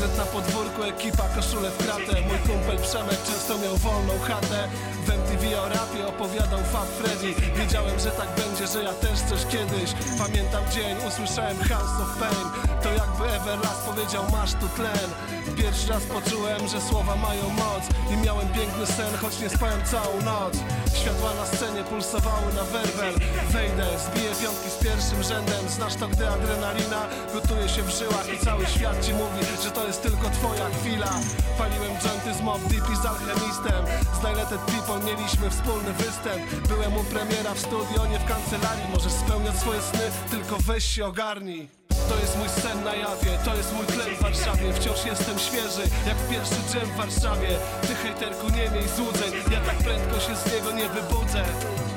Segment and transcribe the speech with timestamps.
[0.00, 2.20] Magnet na podwórku, ekipa koszulę w kratę.
[2.28, 4.68] Mój kumpel Przemek często miał wolną chatę.
[5.06, 5.06] W
[5.40, 7.34] o rapie opowiadał Fat Freddy.
[7.56, 9.90] Wiedziałem, że tak będzie, że ja też coś kiedyś.
[10.18, 12.46] Pamiętam dzień, usłyszałem House of Pain.
[12.82, 15.10] To jakby Everlast powiedział masz tu tlen.
[15.56, 17.82] Pierwszy raz poczułem, że słowa mają moc.
[18.12, 20.54] I miałem piękny sen, choć nie spałem całą noc.
[21.00, 23.14] Światła na scenie pulsowały na werbel
[23.50, 25.68] Wejdę, zbiję piątki z pierwszym rzędem.
[25.68, 27.02] Znasz to, gdy adrenalina
[27.34, 31.12] gotuje się w żyłach I cały świat ci mówi, że to jest tylko twoja chwila.
[31.58, 33.82] Paliłem jointy z Mob Deep i z Alchemistem.
[34.16, 36.42] Z Dilated People wspólny występ.
[36.68, 38.88] Byłem u premiera w studio, nie w kancelarii.
[38.94, 41.68] Możesz spełniać swoje sny, tylko weź się ogarnij.
[42.08, 44.72] To jest mój sen na jawie, to jest mój tlen w Warszawie.
[44.72, 47.48] Wciąż jestem świeży, jak pierwszy dżem w Warszawie.
[47.82, 51.44] Ty hejterku nie miej złudzeń, ja tak prędko się z niego nie wybudzę.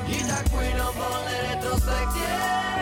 [0.09, 2.72] I tak płyną wolne retrospekcje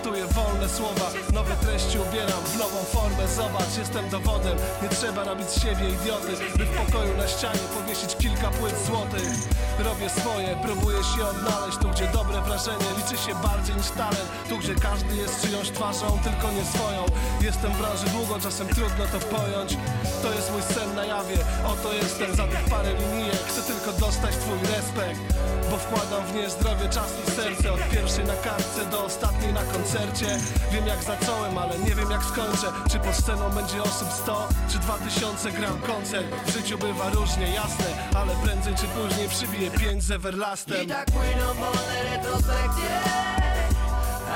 [0.00, 3.28] w wolne słowa Nowe treści ubieram w nową formę.
[3.28, 8.16] Zobacz, jestem dowodem Nie trzeba robić z siebie idioty By w pokoju na ścianie powiesić
[8.16, 9.01] kilka płyt złotych
[9.84, 14.28] Robię swoje, próbuję się odnaleźć Tu gdzie dobre wrażenie liczy się bardziej niż talent.
[14.48, 17.04] Tu gdzie każdy jest czyjąś twarzą, tylko nie swoją.
[17.40, 19.76] Jestem w branży długo, czasem trudno to pojąć.
[20.22, 23.42] To jest mój sen na jawie Oto jestem za tych parę linijek.
[23.48, 25.20] Chcę tylko dostać twój respekt
[25.70, 27.72] Bo wkładam w nie zdrowie, czas i serce.
[27.72, 30.26] Od pierwszej na kartce do ostatniej na koncercie.
[30.72, 32.68] Wiem jak zacząłem, ale nie wiem jak skończę.
[32.90, 36.26] Czy pod sceną będzie osób 100 czy 2000 gram koncert?
[36.46, 40.82] W życiu bywa różnie, jasne Ale prędzej czy później przybije 5 z Everlastem.
[40.82, 42.90] I tak płyną wolne retrospekcje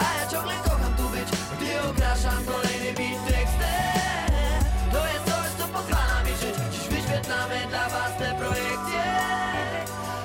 [0.00, 4.70] A ja ciągle kocham tu być Gdy okraszam kolejny beat tekstem.
[4.92, 6.56] To jest coś, co pozwala mi żyć.
[6.72, 9.04] Dziś wyświetlamy dla was te projekcje.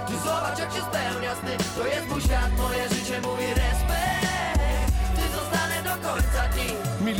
[0.08, 1.58] Ty zobacz jak się spełnia sny.
[1.76, 3.61] To jest mój świat, moje życie, mój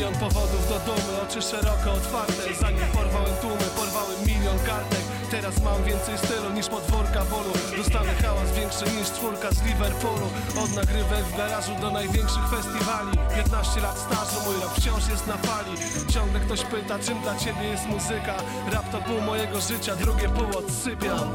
[0.02, 2.54] Milion powodów do dumy, oczy szeroko otwarte.
[2.62, 5.06] Zanim porwałem tłumy, porwałem milion kartek.
[5.32, 7.54] Teraz mam więcej stylu niż podwórka bólu.
[7.78, 10.28] Dostanę hałas większy niż czwórka z Liverpoolu.
[10.64, 13.12] Od nagrywek w garażu do największych festiwali.
[13.36, 15.74] 15 lat stażu, mój rap wciąż jest na fali.
[16.14, 18.36] Ciągle ktoś pyta, czym dla ciebie jest muzyka?
[18.72, 21.32] Rap to pół mojego życia, drugie pół odsypiam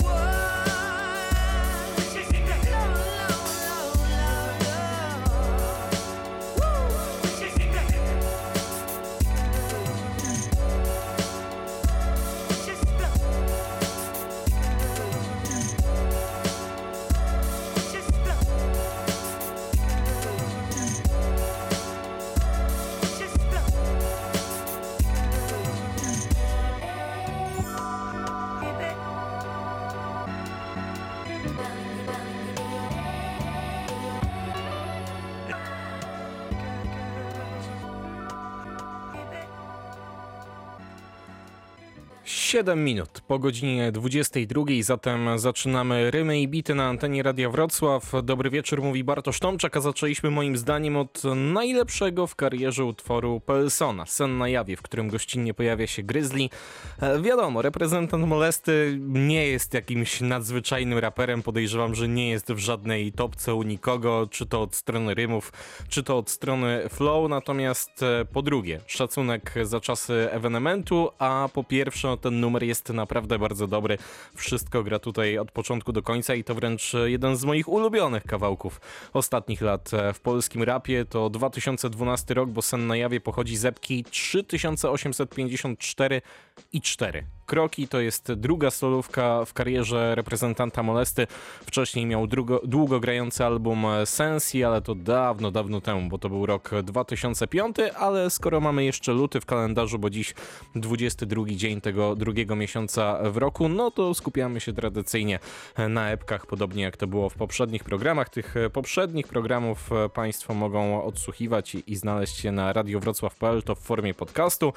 [42.56, 48.12] Siedem minut po godzinie 22, zatem zaczynamy rymy i bity na antenie Radia Wrocław.
[48.22, 54.06] Dobry wieczór, mówi Bartosz Tomczak, a zaczęliśmy moim zdaniem od najlepszego w karierze utworu Pelsona,
[54.06, 56.48] Sen na jawie, w którym gościnnie pojawia się Grizzly.
[57.00, 63.12] E, wiadomo, reprezentant Molesty nie jest jakimś nadzwyczajnym raperem, podejrzewam, że nie jest w żadnej
[63.12, 65.52] topce u nikogo, czy to od strony rymów,
[65.88, 71.64] czy to od strony flow, natomiast e, po drugie, szacunek za czasy ewenementu, a po
[71.64, 73.98] pierwsze ten numer jest naprawdę bardzo dobry.
[74.34, 78.80] Wszystko gra tutaj od początku do końca i to wręcz jeden z moich ulubionych kawałków
[79.12, 81.04] ostatnich lat w polskim rapie.
[81.04, 86.22] To 2012 rok, bo Sen na jawie pochodzi z epki 3854
[86.72, 87.35] i 4.
[87.46, 91.26] Kroki to jest druga solówka w karierze reprezentanta Molesty.
[91.66, 96.46] Wcześniej miał drugo, długo grający album Sensi, ale to dawno, dawno temu, bo to był
[96.46, 100.34] rok 2005, ale skoro mamy jeszcze luty w kalendarzu, bo dziś
[100.74, 105.38] 22 dzień tego drugiego miesiąca w roku, no to skupiamy się tradycyjnie
[105.88, 108.28] na epkach, podobnie jak to było w poprzednich programach.
[108.28, 114.72] Tych poprzednich programów Państwo mogą odsłuchiwać i, znaleźć się na radiowrocław.pl, to w formie podcastu.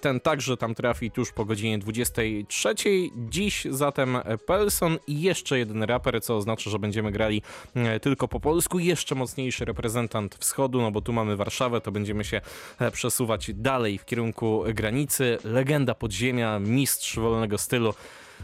[0.00, 2.74] Ten także tam trafi tuż po godzinie 20 23.
[3.16, 7.42] Dziś zatem Pelson i jeszcze jeden raper, co oznacza, że będziemy grali
[7.74, 8.78] e, tylko po polsku.
[8.78, 12.40] Jeszcze mocniejszy reprezentant wschodu, no bo tu mamy Warszawę, to będziemy się
[12.78, 15.38] e, przesuwać dalej w kierunku granicy.
[15.44, 17.94] Legenda podziemia, mistrz wolnego stylu.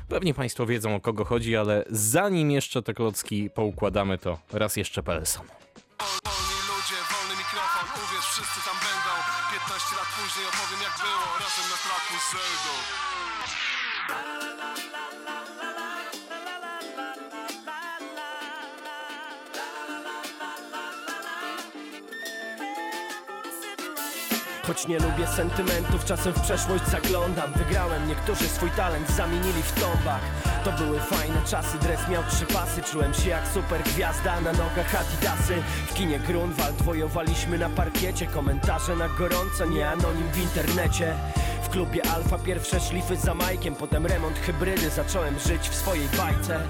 [0.09, 5.03] Pewnie Państwo wiedzą o kogo chodzi, ale zanim jeszcze te klocki poukładamy, to raz jeszcze
[5.03, 5.47] Pelson.
[5.47, 8.61] Wolni ludzie, wolny mikrofon, uwierz wszyscy
[9.53, 13.16] 15 lat później opowiem jak było Razem na traku z Zeldą
[24.67, 27.53] Choć nie lubię sentymentów, czasem w przeszłość zaglądam.
[27.53, 30.21] Wygrałem, niektórzy swój talent zamienili w tombak
[30.65, 32.83] To były fajne czasy, dres miał trzy pasy.
[32.83, 35.63] Czułem się jak super gwiazda, na nogach adidasy.
[35.87, 38.27] W kinie Grunwald wojowaliśmy na parkiecie.
[38.27, 41.15] Komentarze na gorąco, nie anonim w internecie.
[41.63, 46.61] W klubie Alfa pierwsze szlify za Majkiem Potem remont hybrydy, zacząłem żyć w swojej bajce.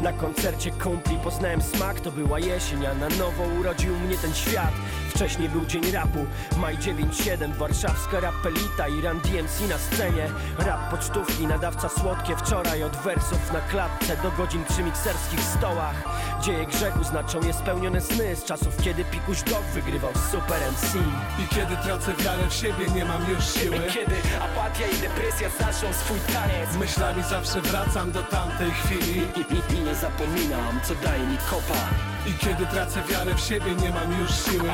[0.00, 4.72] Na koncercie kumpli poznałem smak To była jesień, a na nowo urodził mnie ten świat
[5.14, 6.26] Wcześniej był dzień rapu,
[6.56, 10.26] maj 9-7 Warszawska rapelita i Run DMC na scenie.
[10.58, 12.36] Rap pocztówki, nadawca słodkie.
[12.36, 15.94] Wczoraj od wersów na klatce do godzin przy mikserskich stołach.
[16.42, 20.94] Dzieje grzechu znaczą je spełnione sny Z czasów kiedy Pikuś Dog wygrywał z Super MC
[21.44, 23.78] I kiedy tracę wiarę w siebie nie mam już siły.
[23.94, 26.76] Kiedy apatia i depresja zaczną swój taniec.
[26.80, 29.20] Myślami zawsze wracam do tamtej chwili.
[29.20, 33.74] I, i, I nie zapominam, co daje mi kopa I kiedy tracę wiarę w siebie
[33.74, 34.70] nie mam już siły.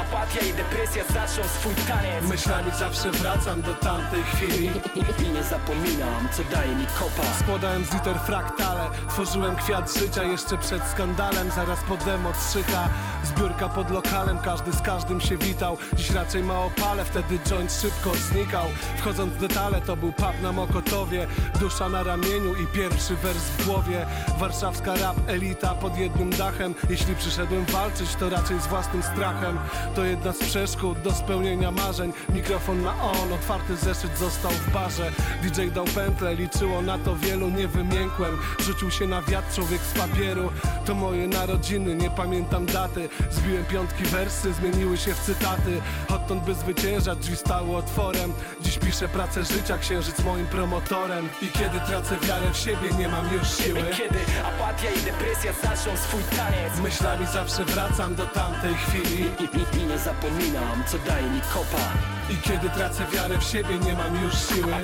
[0.00, 2.24] Apatia i depresja zaczną swój taniec.
[2.28, 4.70] Myślami zawsze wracam do tamtej chwili.
[4.94, 7.22] I, nie zapominam, co daje mi kopa.
[7.40, 11.50] Składałem z liter fraktale Tworzyłem kwiat życia jeszcze przed skandalem.
[11.50, 12.88] Zaraz po demo trzycha
[13.24, 15.76] Zbiórka pod lokalem, każdy z każdym się witał.
[15.92, 18.66] Dziś raczej ma opale, wtedy joint szybko znikał.
[18.96, 21.26] Wchodząc w detale to był pub na Mokotowie.
[21.60, 24.06] Dusza na ramieniu i pierwszy wers w głowie.
[24.38, 29.58] Warszawska rap elita pod jednym dachem Jeśli przyszedłem walczyć to raczej z własnym strachem.
[29.94, 32.12] To jedna z przeszkód do spełnienia marzeń.
[32.28, 35.12] Mikrofon na on, otwarty zeszyt został w barze.
[35.42, 38.38] DJ dał pętlę, liczyło na to wielu, nie wymiękłem.
[38.60, 40.50] Rzucił się na wiatr człowiek z papieru.
[40.84, 43.08] To moje narodziny, nie pamiętam daty.
[43.30, 45.82] Zbiłem piątki wersy, zmieniły się w cytaty.
[46.08, 48.32] Odtąd by zwyciężać, drzwi stały otworem.
[48.60, 51.28] Dziś piszę pracę życia, księżyc moim promotorem.
[51.42, 53.80] I kiedy tracę wiarę w siebie, nie mam już siły.
[53.98, 59.24] Kiedy apatia i depresja zaczną swój taniec Z myślami zawsze wracam do tamtej chwili.
[59.40, 61.84] I, i, I nie zapominam, co daje mi kopa
[62.30, 64.74] I kiedy tracę wiarę w siebie, nie mam już siły.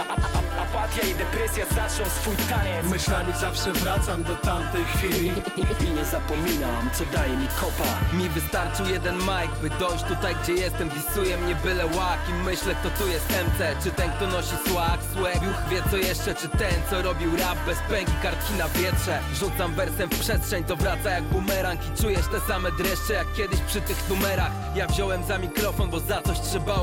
[0.62, 2.86] Apatia i depresja zaczną swój taniec.
[2.86, 5.32] Myślami zawsze wracam do tamtej chwili.
[5.56, 8.16] I, nie zapominam, co daje mi kopa.
[8.16, 10.88] Mi wystarczył jeden mic, by dojść tutaj gdzie jestem.
[10.88, 13.30] Disuje mnie byle łak i myślę kto tu jest.
[13.30, 17.36] MC Czy ten kto nosi swag, swag, juch wie co jeszcze Czy ten co robił
[17.36, 19.20] rap bez pęki, kartki na wietrze.
[19.34, 21.80] Rzucam wersem w przestrzeń, to wraca jak bumerang.
[21.86, 24.52] I czujesz te same dreszcze jak kiedyś przy tych numerach.
[24.74, 26.74] Ja wziąłem za mikrofon, bo za coś trzeba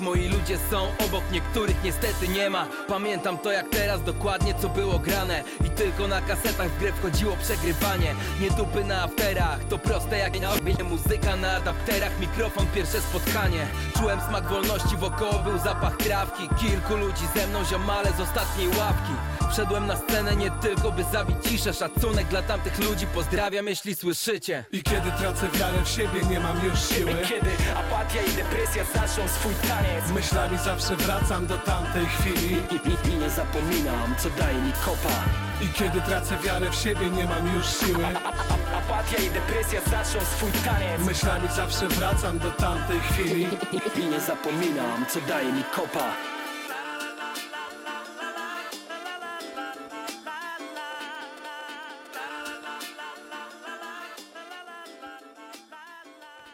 [0.00, 2.66] Moi ludzie są obok, niektórych niestety nie ma.
[2.88, 5.44] Pamiętam to jak teraz, dokładnie co było grane.
[5.66, 8.14] I tylko na kasetach w grę wchodziło przegrywanie.
[8.40, 11.36] Nie dupy na afterach, to proste jak na obienie Muzyka.
[11.36, 13.66] Na adapterach, mikrofon, pierwsze spotkanie.
[13.98, 16.48] Czułem smak wolności, wokoło był zapach trawki.
[16.60, 19.12] Kilku ludzi ze mną, ziomale z ostatniej ławki.
[19.52, 21.74] Wszedłem na scenę nie tylko by zabić ciszę.
[21.74, 24.64] Szacunek dla tamtych ludzi, pozdrawiam jeśli słyszycie.
[24.72, 27.12] I kiedy tracę wiarę w siebie, nie mam już siły.
[27.28, 32.52] Kiedy apatia i depresja zaczną swój taniec Z myślami zawsze wracam do tamtej chwili.
[32.54, 32.74] I,
[33.08, 35.14] i, I nie zapominam, co daje mi kopa.
[35.60, 38.06] I kiedy tracę wiarę w siebie, nie mam już siły.
[38.78, 41.00] Apatia i depresja zaczną swój taniec.
[41.06, 43.42] Myślami zawsze wracam do tamtej chwili.
[43.72, 46.37] I, i, I nie zapominam, co daje mi kopa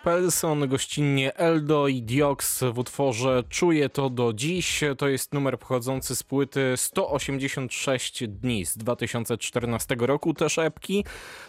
[0.04, 4.80] Pelson, gościnnie Eldo i Diox w utworze Czuję to do dziś.
[4.98, 11.04] To jest numer pochodzący z płyty 186 dni z 2014 roku, też epki.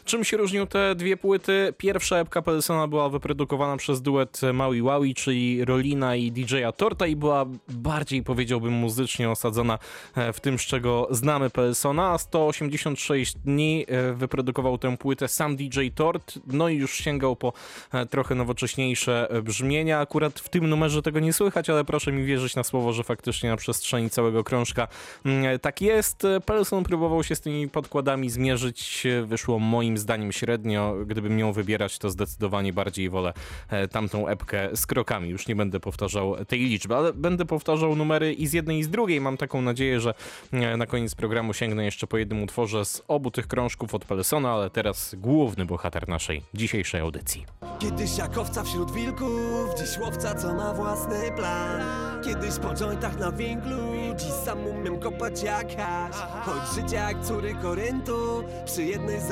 [0.06, 1.74] Czym się różnią te dwie płyty?
[1.78, 7.16] Pierwsza epka Pelsona była wyprodukowana przez duet Maui Waui, czyli Rolina i DJ-a Torta i
[7.16, 9.80] była bardziej, powiedziałbym, muzycznie osadzona
[10.16, 15.56] e, w tym, z czego znamy Pelsona, a 186 dni e, wyprodukował tę płytę sam
[15.56, 17.54] DJ Tort, no i już sięgał po
[17.92, 20.00] e, trochę nowocześniejsze brzmienia.
[20.00, 23.50] Akurat w tym numerze tego nie słychać, ale proszę mi wierzyć na słowo, że faktycznie
[23.50, 24.88] na przestrzeni całego krążka
[25.26, 26.24] mm, tak jest.
[26.46, 29.08] Pelson próbował się z tymi podkładami zmierzyć.
[29.26, 30.96] Wyszło moim zdaniem średnio.
[31.06, 33.34] Gdybym miał wybierać, to zdecydowanie bardziej wolę
[33.70, 35.30] e, tamtą epkę z krokami.
[35.30, 38.90] Już nie będę powtarzał tej liczby, ale będę powtarzał numery i z jednej i z
[38.90, 39.22] drugiej.
[39.22, 40.14] Mam taką nadzieję, że
[40.52, 44.52] e, na koniec programu sięgnę jeszcze po jednym utworze z obu tych krążków od Pelsona,
[44.52, 47.46] ale teraz główny bohater naszej dzisiejszej audycji.
[47.80, 51.82] Kiedyś jak owca wśród wilków, dziś łowca co ma własny plan
[52.24, 53.78] Kiedyś po jointach na winklu,
[54.16, 59.32] dziś sam umiem kopać jak hasz Choć życie jak córy Koryntu, przy jednej z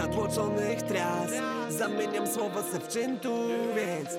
[0.54, 1.32] zatłoczonych tras.
[1.70, 3.30] Zamieniam słowo se w czyntu,
[3.76, 4.10] więc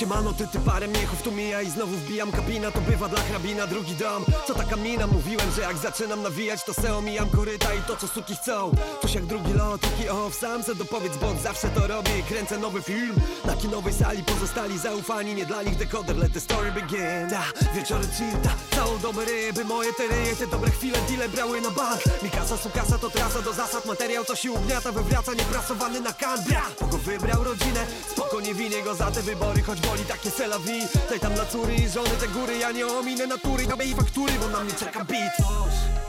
[0.00, 2.32] Siemano, ty, ty parę miechów tu mija i znowu wbijam.
[2.32, 4.24] Kabina To bywa dla hrabina drugi dom.
[4.46, 5.06] Co taka mina?
[5.06, 8.72] Mówiłem, że jak zaczynam nawijać To se omijam koryta i to co suki chcą.
[9.02, 12.82] Coś jak drugi lot, taki off Sam se dopowiedz, bo zawsze to robię kręcę nowy
[12.82, 13.14] film
[13.44, 17.30] Na kinowej sali pozostali zaufani Nie dla nich dekoder, let the story begin.
[17.30, 17.42] Ta,
[17.74, 21.70] wieczory chill, ta, całą dobę ryby Moje te ryje, te dobre chwile, deale brały na
[21.70, 22.00] bank.
[22.22, 26.62] Mikasa, sukasa to trasa do zasad Materiał to się ugniata, wywraca Nieprasowany na kan, bra
[26.78, 30.88] Kogo wybrał rodzinę, spoko nie winię go za te wybory Choć boli takie sela wi
[30.92, 31.88] Tutaj tam dla córy.
[31.88, 35.32] Żony te góry Ja nie ominę natury, robię i faktury Bo na mnie czeka beat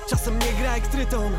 [0.10, 1.38] Czasem nie gra jak tryton.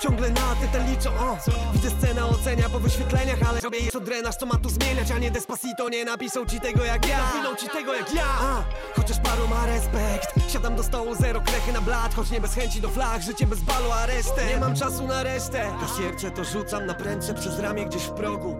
[0.00, 1.36] Ciągle na te liczą, o.
[1.72, 5.30] Widzę scenę ocenia po wyświetleniach Ale robię co drenaż, co ma tu zmieniać A nie
[5.30, 7.18] despacito, nie napiszą ci tego jak ja.
[7.18, 8.24] Napiną ci tego jak ja.
[8.24, 8.62] A,
[8.96, 10.34] Chociaż paru ma respekt.
[10.52, 13.60] Siadam do stołu, zero krechy na blat Choć nie bez chęci do flag, życie bez
[13.60, 15.70] balu, a resztę Nie mam czasu na resztę.
[15.80, 18.56] Kasierce to rzucam na prędce przez ramię gdzieś w progu.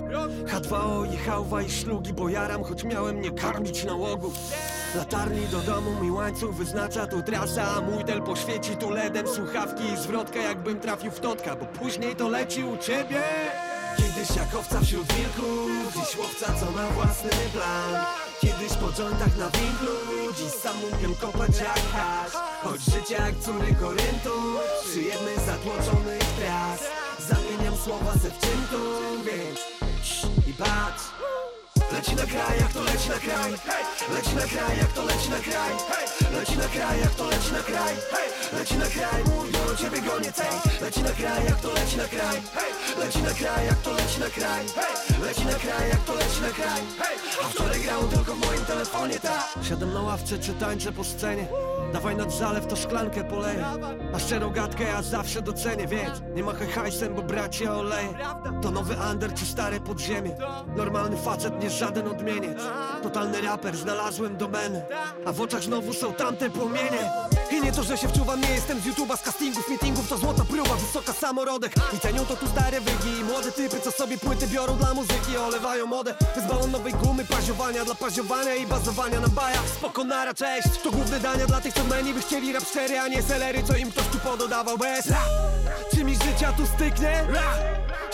[0.47, 4.33] H2O i hałwa i szlugi Bo jaram, choć miałem nie karmić nałogu
[4.97, 9.85] Latarni do domu mi łańcuch wyznacza tu trasa A mój tel poświeci tu LEDem słuchawki
[9.85, 13.23] i zwrotka Jakbym trafił w totka, bo później to leci u ciebie.
[13.97, 18.05] Kiedyś jak owca wśród wilków Dziś łowca co ma własny plan.
[18.41, 19.93] Kiedyś po jointach na winklu
[20.37, 22.33] Dziś sam umiem kopać jak hasz.
[22.63, 26.81] Choć życie jak córy Koryntu Przy jednej zatłoczonych tras
[27.29, 28.81] Zamieniam słowa ze wczyntu
[29.25, 29.61] Więc
[30.49, 31.05] i patrz
[31.95, 33.51] Leci na kraj, jak to leci na kraj.
[34.15, 35.73] Leci na kraj, jak to leci na kraj.
[36.35, 37.95] Leci na kraj, jak to leci na kraj.
[38.53, 40.57] Leci na kraj, mój do ciebie gonię cej.
[40.83, 42.37] Leci na kraj, jak to leci na kraj.
[42.99, 44.65] Leci na kraj, jak to leci na kraj.
[45.23, 46.81] Leci na kraj, jak to leci na kraj.
[47.43, 51.47] A wczoraj grało tylko w moim telefonie, ta Siadam na ławce, czy tańczę po scenie.
[51.93, 53.65] Dawaj nad zalew, to szklankę poleję.
[54.15, 58.09] A szczerą gadkę ja zawsze docenię, więc Nie machaj hajsem, bo bracia oleje.
[58.63, 60.37] To nowy under czy stare podziemie?
[60.77, 62.59] Normalny facet, nie żaden odmieniec.
[63.03, 64.87] Totalny raper, znalazłem domenę.
[65.27, 67.11] A w oczach znowu są tamte płomienie.
[67.51, 70.45] I nie to, że się wczuwam, nie jestem z YouTube'a Z castingów, meetingów, to złota
[70.45, 71.73] próba Wysoka samorodek.
[71.93, 75.37] I cenią to tu stare wygi I młode typy, co sobie płyty biorą dla muzyki
[75.37, 76.15] Olewają modę.
[76.37, 76.73] Z balon
[77.03, 79.69] gumy Paziowania dla paziowania i bazowania na bajach.
[79.69, 80.69] Spoko, nara, cześć.
[80.83, 83.77] To główne dania dla tych, co meni by chcieli rap 4 A nie selery, co
[83.77, 84.79] im ktoś tu pododawał.
[84.79, 85.25] Bez ra.
[85.95, 87.25] Czy mi życia tu styknie?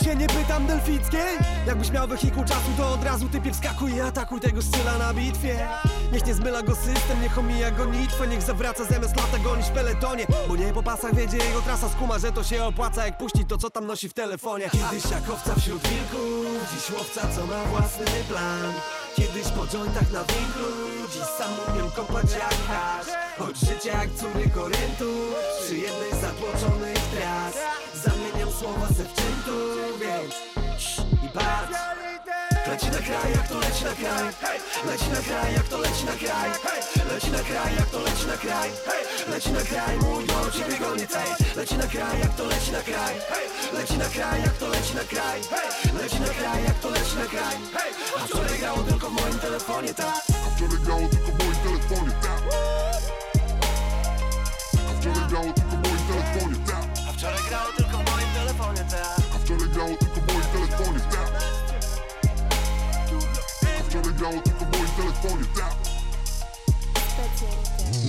[0.04, 4.40] Się nie pytam delfickiej Jakbyś miał wehikuł czasu, to od razu typie wskakuj i atakuj
[4.40, 5.68] tego styla na bitwie.
[6.12, 9.70] Niech nie zmyla go system, niech omija go nitwę Niech zawraca zamiast lata gonić w
[9.70, 10.26] peletonie.
[10.48, 13.06] Bo nie po pasach wiedzie jego trasa skuma, że to się opłaca.
[13.06, 14.70] Jak puścić to, co tam nosi w telefonie.
[14.70, 18.72] Kiedyś jak owca wśród wilków Dziś łowca, co ma własny plan.
[19.16, 20.66] Kiedyś po jointach na winklu
[21.12, 23.06] Dziś sam umiem kopać jak hasz.
[23.38, 25.10] Choć życie jak córy Koryntu
[25.64, 27.54] Przy jednej zatłoczonych tras
[28.04, 29.56] Zamieniam słowa ze wczyntu
[30.00, 30.34] Więc
[30.78, 32.09] cii, i patrz
[32.70, 34.26] Leci na kraj, jak to leci na kraj.
[34.86, 36.50] Leci na kraj, jak to leci na kraj.
[37.10, 38.68] Leci na kraj, jak to leci na kraj.
[39.30, 42.82] Leci na kraj, mój do ciebie gonię cej Leci na kraj, jak to leci na
[42.82, 43.14] kraj.
[43.72, 45.40] Leci na kraj, jak to leci na kraj.
[45.98, 47.56] Leci na kraj, jak to leci na kraj.
[48.16, 50.22] A wczoraj grało tylko w moim telefonie, tak?
[50.46, 51.39] A wczoraj grało tylko w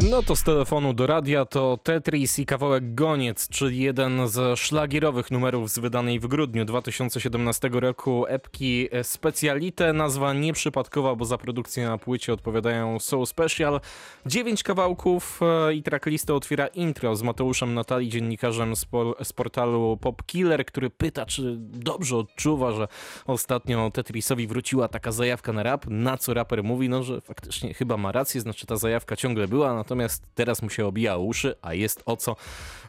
[0.10, 5.31] No to z telefonu do radia to Tetris i kawałek Goniec, czyli jeden z szlagierowych
[5.31, 9.93] numerów z wydanej w grudniu 2017 roku epki Specialite.
[9.93, 13.81] Nazwa nieprzypadkowa, bo za produkcję na płycie odpowiadają Soul Special.
[14.25, 18.75] Dziewięć kawałków e, i tracklistę otwiera intro z Mateuszem Natali, dziennikarzem
[19.24, 22.88] z portalu Pop Killer, który pyta, czy dobrze odczuwa, że
[23.25, 27.98] ostatnio Tetrisowi wróciła taka zajawka na rap, na co raper mówi, no że faktycznie chyba
[27.98, 32.03] ma rację, znaczy ta zajawka ciągle była, natomiast teraz mu się obija uszy, a jest
[32.05, 32.36] o co,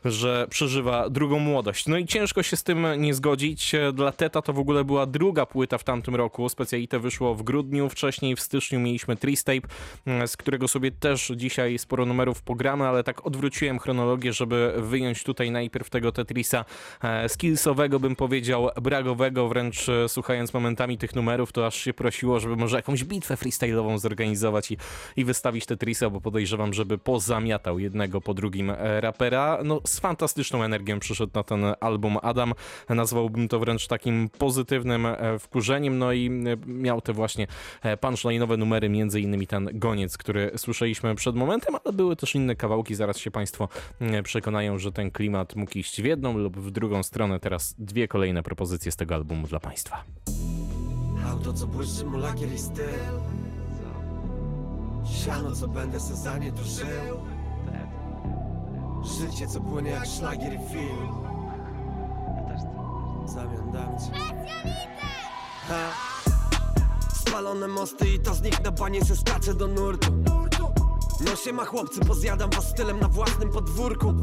[0.05, 1.87] że przeżywa drugą młodość.
[1.87, 3.73] No i ciężko się z tym nie zgodzić.
[3.93, 6.49] Dla Teta to w ogóle była druga płyta w tamtym roku.
[6.49, 9.69] Specjalite wyszło w grudniu, wcześniej w styczniu mieliśmy Tristape,
[10.27, 15.51] z którego sobie też dzisiaj sporo numerów pogramy, ale tak odwróciłem chronologię, żeby wyjąć tutaj
[15.51, 16.65] najpierw tego Tetrisa
[17.03, 22.41] e, skillsowego, bym powiedział, bragowego, wręcz e, słuchając momentami tych numerów, to aż się prosiło,
[22.41, 24.77] żeby może jakąś bitwę freestyle'ową zorganizować i,
[25.17, 29.59] i wystawić Tetrisa, bo podejrzewam, żeby pozamiatał jednego po drugim e, rapera.
[29.65, 32.53] No z fantastyczną energią przyszedł na ten album Adam.
[32.89, 36.31] Nazwałbym to wręcz takim pozytywnym e, wkurzeniem, no i e,
[36.67, 37.47] miał te właśnie
[37.83, 42.57] e, punchline'owe numery, między innymi ten Goniec, który słyszeliśmy przed momentem, ale były też inne
[42.57, 43.69] kawałki, zaraz się Państwo
[44.01, 47.41] mm, przekonają, że ten klimat mógł iść w jedną lub w drugą stronę.
[47.41, 50.05] Teraz dwie kolejne propozycje z tego albumu dla Państwa.
[51.27, 52.85] Auto co błyszczy mu lakier i styl
[55.05, 57.32] Siano, co będę se za nie tu żył
[59.05, 61.09] Życie, co płynie jak szlagier i film.
[63.27, 64.11] Zamian dam ci.
[65.69, 65.93] Ha.
[67.15, 70.13] Spalone mosty i to z nich na banie se skacze do nurtu.
[71.25, 74.15] No siema chłopcy, pozjadam was stylem na własnym podwórku.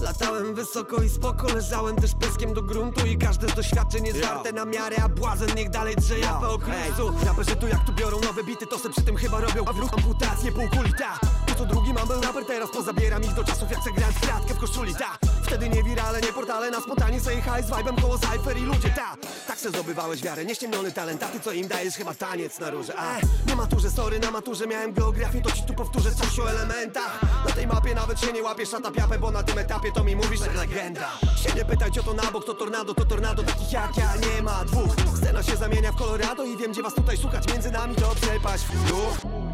[0.00, 4.52] Latałem wysoko i spoko, leżałem też pyskiem do gruntu I każde z doświadczeń jest warte
[4.52, 8.20] na miarę, a błazen niech dalej drze japę o krusu Raperzy tu jak tu biorą
[8.20, 9.64] nowe bity, to se przy tym chyba robią.
[9.66, 11.18] A wróg amputację półkuli, ta
[11.58, 14.54] co drugi mam był raper, teraz pozabieram ich do czasów jak se grałem w kratkę
[14.54, 18.18] w koszuli, ta Wtedy nie wirale, nie portale, na spontanie sobie high z vibe'em koło
[18.18, 19.16] cypher i ludzie, ta.
[19.46, 21.94] Tak se zdobywałeś wiarę, nieściemniony talent, a ty co im dajesz?
[21.94, 23.18] Chyba taniec na róże A.
[23.46, 27.20] Na maturze, sorry, na maturze miałem geografię, to ci tu powtórzę coś o elementach.
[27.48, 30.16] Na tej mapie nawet się nie łapie szata piapę, bo na tym etapie to mi
[30.16, 31.08] mówisz jak legenda.
[31.36, 34.42] Się nie pytaj co to na bok, to tornado, to tornado, takich jak ja nie
[34.42, 34.94] ma dwóch.
[35.16, 38.64] Scena się zamienia w Colorado i wiem gdzie was tutaj szukać, między nami to przepaść
[38.64, 39.47] w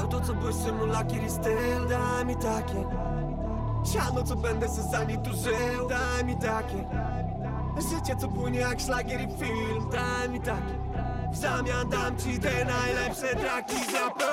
[0.00, 2.84] Auto co błyszczy mu lakier i styl, daj mi takie.
[3.92, 6.84] Siano co będę se za nie tu żył, daj mi takie.
[7.90, 10.74] Życie co płynie jak szlagier i film, daj mi takie.
[11.32, 14.28] W zamian dam ci te najlepsze traki z rapem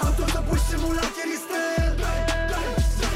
[0.00, 1.96] Auto co błyszczy mu lakier i styl?
[2.02, 2.20] Daj,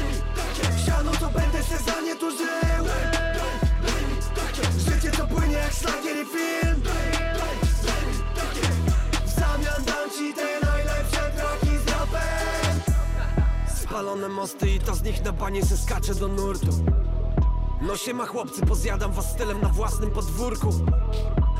[0.09, 5.27] mi takie Siano co będę se za nie tu żył daj, mi takie Życie co
[5.27, 6.81] płynie jak szlagier i film.
[6.83, 7.55] Daj
[8.07, 8.67] mi takie
[9.25, 10.62] W zamian dam ci te
[13.93, 16.85] Spalone mosty i to z nich na banie se skacze do nurtu.
[17.81, 20.69] No siema chłopcy, pozjadam was stylem na własnym podwórku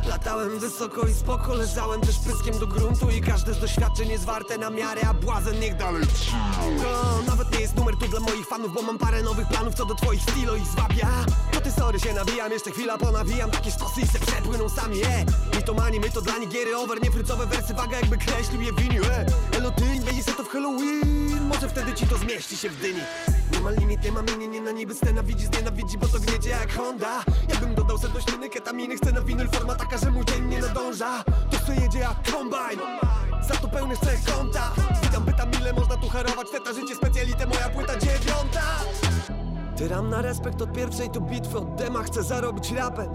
[0.10, 4.57] Latałem wysoko i spoko, leżałem też pyskiem do gruntu I każde z doświadczeń jest warte
[4.57, 6.03] na miarę, a błazen niech dalej
[6.81, 9.85] To nawet nie jest numer tu dla moich fanów, bo mam parę nowych planów co
[9.85, 11.07] do twoich stylo i zwabia.
[11.51, 15.25] To ty sorry się nawijam, jeszcze chwila ponawijam Takie sztosy i se przepłyną sami, e.
[15.57, 18.74] Mi to mani, my to dla giery over, nie frycowe wersy Waga jakby kreślił je
[18.74, 19.25] winiu, e.
[19.57, 21.48] Elo ty, będzie se to w Halloween?
[21.48, 23.01] Może wtedy ci to zmieści się w dyni
[23.53, 26.74] Nie ma limit, nie ma mini, nie na niby Nienawidzi, znienawidzi, bo to gniecie jak
[26.74, 27.24] Honda.
[27.50, 30.59] Jakbym dodał se do śliny ketaminy Chcę na winyl, forma taka, że mu dzień nie
[30.59, 31.24] nadąża.
[31.24, 32.79] To co jedzie jak kombajn
[33.48, 34.72] Za to pełny chcę konta.
[35.03, 38.23] Witam, pytam ile można tu harować Teta życie specjalite, moja płyta dziewiąta
[39.77, 43.09] Tyram na respekt od pierwszej tu bitwy Od dema chcę zarobić rapem.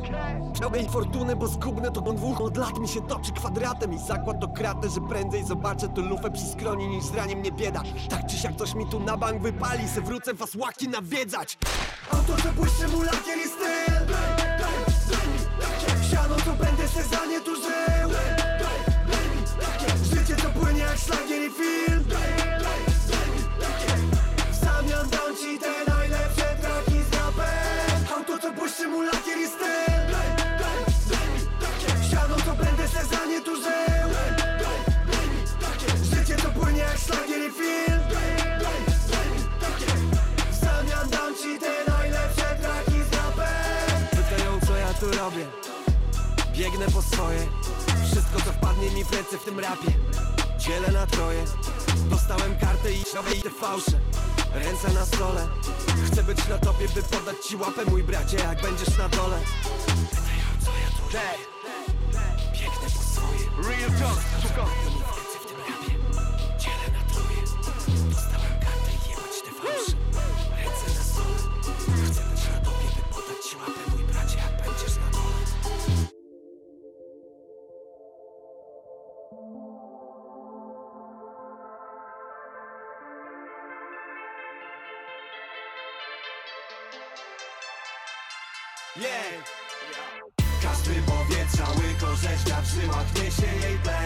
[0.60, 3.92] Miałbym fortuny, bo zgubne to dwóch Od lat mi się toczy kwadratem.
[3.92, 7.82] I zakład do kraty, że prędzej zobaczę tu lufę przy skroni Niż zranie mnie bieda.
[8.10, 11.58] Tak czy siak coś mi tu na bank wypali Se wrócę was łaki nawiedzać.
[12.10, 14.14] Auto, że błyszczy mu i styl.
[16.10, 18.10] Siano, to będę se za nie tu żył.
[20.02, 21.87] Życie to płynie jak szlagier i film
[37.48, 38.00] i film.
[40.50, 44.06] W zamian dam ci te najlepsze traki z rapem.
[44.10, 45.46] Pytają co ja tu robię.
[46.52, 47.46] Biegnę po swoje.
[48.10, 49.92] Wszystko co wpadnie mi w ręce w tym rapie.
[50.58, 51.44] Dzielę na troje.
[52.10, 53.04] Dostałem kartę i
[53.38, 53.98] i te fałsze.
[54.54, 55.48] Ręce na stole.
[56.06, 59.38] Chcę być na topie, by podać ci łapę Mój bracie, jak będziesz na dole.
[60.10, 61.38] Pytają co ja tu robię.
[62.52, 63.68] Biegnę po swoje.
[63.68, 65.07] Real talk, szukam
[69.68, 69.94] na
[70.70, 70.90] Chcę
[72.72, 73.56] być na podać
[74.96, 75.08] na
[88.96, 89.58] Yeah.
[90.62, 93.97] Każdy powietrza łyko rzeźbia w żyłach niesie jej tlen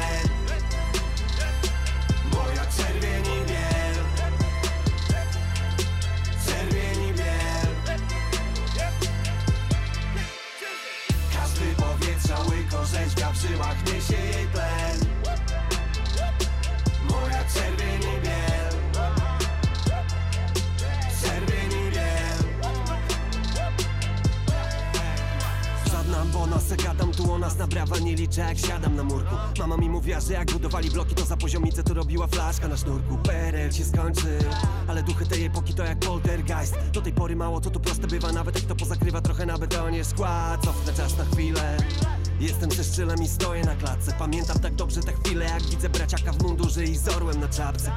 [26.73, 29.35] Żadna ambona, se gadam tu o nas na brawa nie liczę jak siadam na murku.
[29.59, 33.19] Mama mi mówiła, że jak budowali bloki to za poziomicę to robiła flaszka na sznurku.
[33.19, 34.39] PRL się skończy,
[34.89, 36.75] ale duchy tej epoki to jak poltergeist.
[36.93, 40.05] Do tej pory mało co tu proste bywa, nawet jak to pozakrywa trochę na betonie
[40.05, 41.77] skład Cofnę czas na chwilę.
[42.41, 44.15] Jestem ze szczylem i stoję na klatce.
[44.19, 47.93] Pamiętam tak dobrze te chwile, jak widzę braciaka w mundurze i z orłem na czapce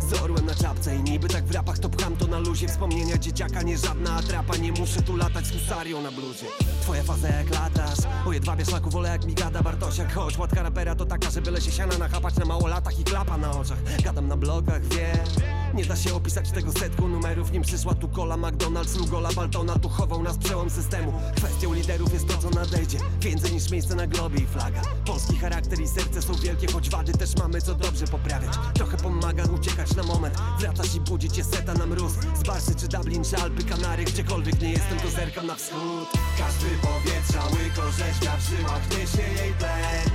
[0.00, 2.68] z orłem na czapce I niby tak w rapach to pcham to na luzie.
[2.68, 6.46] Wspomnienia dzieciaka, nie żadna atrapa Nie muszę tu latać z husarią na bluzie.
[6.82, 10.12] Twoja faza jak latasz O jedwabie szlaku wolę jak mi gada Bartosiak.
[10.14, 13.38] Choć łatka rapera to taka, że byle się siana nachapać Na mało latach i klapa
[13.38, 13.78] na oczach.
[14.04, 18.36] Gadam na blogach, wiem Nie da się opisać tego setką numerów Nim przyszła tu kola
[18.36, 21.12] McDonald's Lugola Baltona Tu chował nas przełom systemu.
[21.36, 22.98] Kwestią liderów jest to co nadejdzie.
[23.20, 24.82] Więcej niż miejsce na globie i flaga.
[25.04, 28.52] Polski charakter i serce są wielkie Choć wady też mamy co dobrze poprawiać.
[28.74, 30.36] Trochę pomaga uciekać na moment.
[30.60, 34.60] Wracasz i budzi cię seta na mróz Z Barsy czy Dublin czy Alpy Kanary Gdziekolwiek
[34.60, 36.08] nie jestem to zerkam na wschód.
[36.38, 40.10] Każdy powietrza łyko rzeźbia w żyłach Niesie jej tlen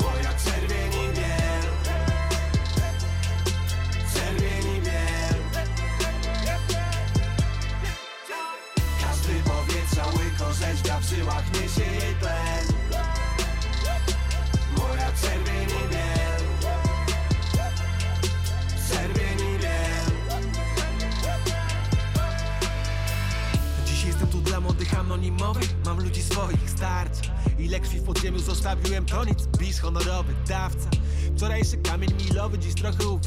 [0.00, 0.87] Moja czerwieni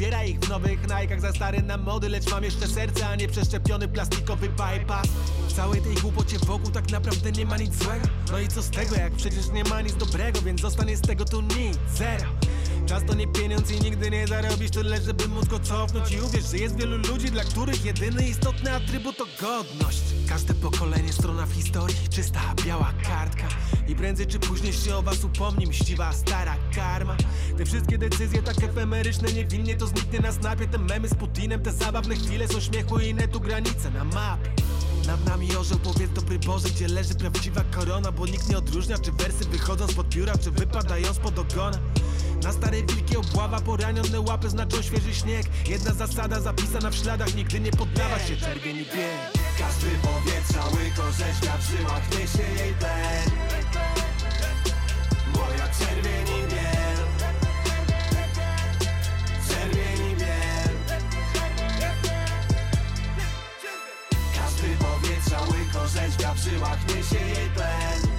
[0.01, 3.27] Uwiera ich w nowych najkach Za stary na mody Lecz mam jeszcze serce A nie
[3.27, 5.07] przeszczepiony plastikowy bypass.
[5.47, 8.07] W całej tej głupocie wokół tak naprawdę nie ma nic złego.
[8.31, 11.25] No i co z tego jak przecież nie ma nic dobrego Więc zostanie z tego
[11.25, 12.25] tu nic, zero.
[12.85, 16.11] Czas to nie pieniądz i nigdy nie zarobisz tyle, żeby móc go cofnąć.
[16.11, 21.13] I uwierz, że jest wielu ludzi, dla których jedyny istotny atrybut to godność Każde pokolenie
[21.13, 23.47] strona w historii, czysta biała kartka.
[23.87, 27.17] I prędzej czy później się o was upomni, mściwa stara karma.
[27.57, 30.67] Te wszystkie decyzje tak efemeryczne, niewinnie to zniknie na snapie.
[30.67, 34.70] Te memy z Putinem, te zabawne chwile są śmiechu i inne tu granice na mapie
[35.11, 38.11] nad nami orzeł, powiedz dobry Boże, gdzie leży prawdziwa korona?
[38.11, 41.77] Bo nikt nie odróżnia, czy wersy wychodzą spod pióra, czy wypadają spod ogona.
[42.43, 45.45] Na starej wilki obława, poranione łapy znaczą świeży śnieg.
[45.67, 48.37] Jedna zasada zapisana w śladach, nigdy nie poddawać się.
[48.37, 49.19] Czerwieni bieg
[49.59, 53.31] Każdy powietrza łyko rzeźbia w żyłach Niesie jej tlen
[55.35, 56.30] Moja czerwieni
[66.29, 68.10] w żyłach Niesie jej tlen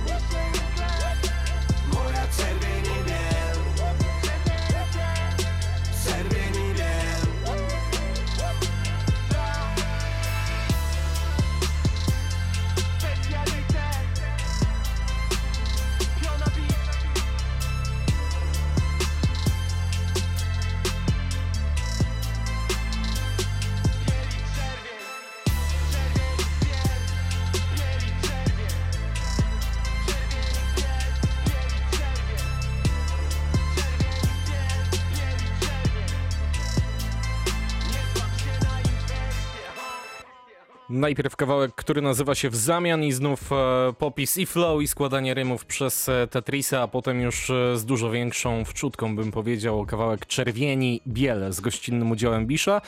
[41.02, 45.34] Najpierw kawałek, który nazywa się W zamian i znów e, popis i flow i składanie
[45.34, 50.26] rymów przez e, Tetrisa, a potem już e, z dużo większą wczutką bym powiedział kawałek
[50.26, 52.80] Czerwieni Biele z gościnnym udziałem Bisza.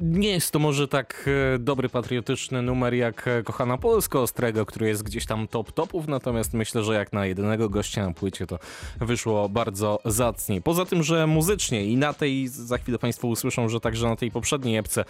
[0.00, 5.26] Nie jest to może tak dobry patriotyczny numer jak Kochana Polska Ostrego, który jest gdzieś
[5.26, 8.58] tam top topów, natomiast myślę, że jak na jedynego gościa na płycie to
[9.00, 10.60] wyszło bardzo zacnie.
[10.60, 14.30] Poza tym, że muzycznie i na tej, za chwilę Państwo usłyszą, że także na tej
[14.30, 15.04] poprzedniej epce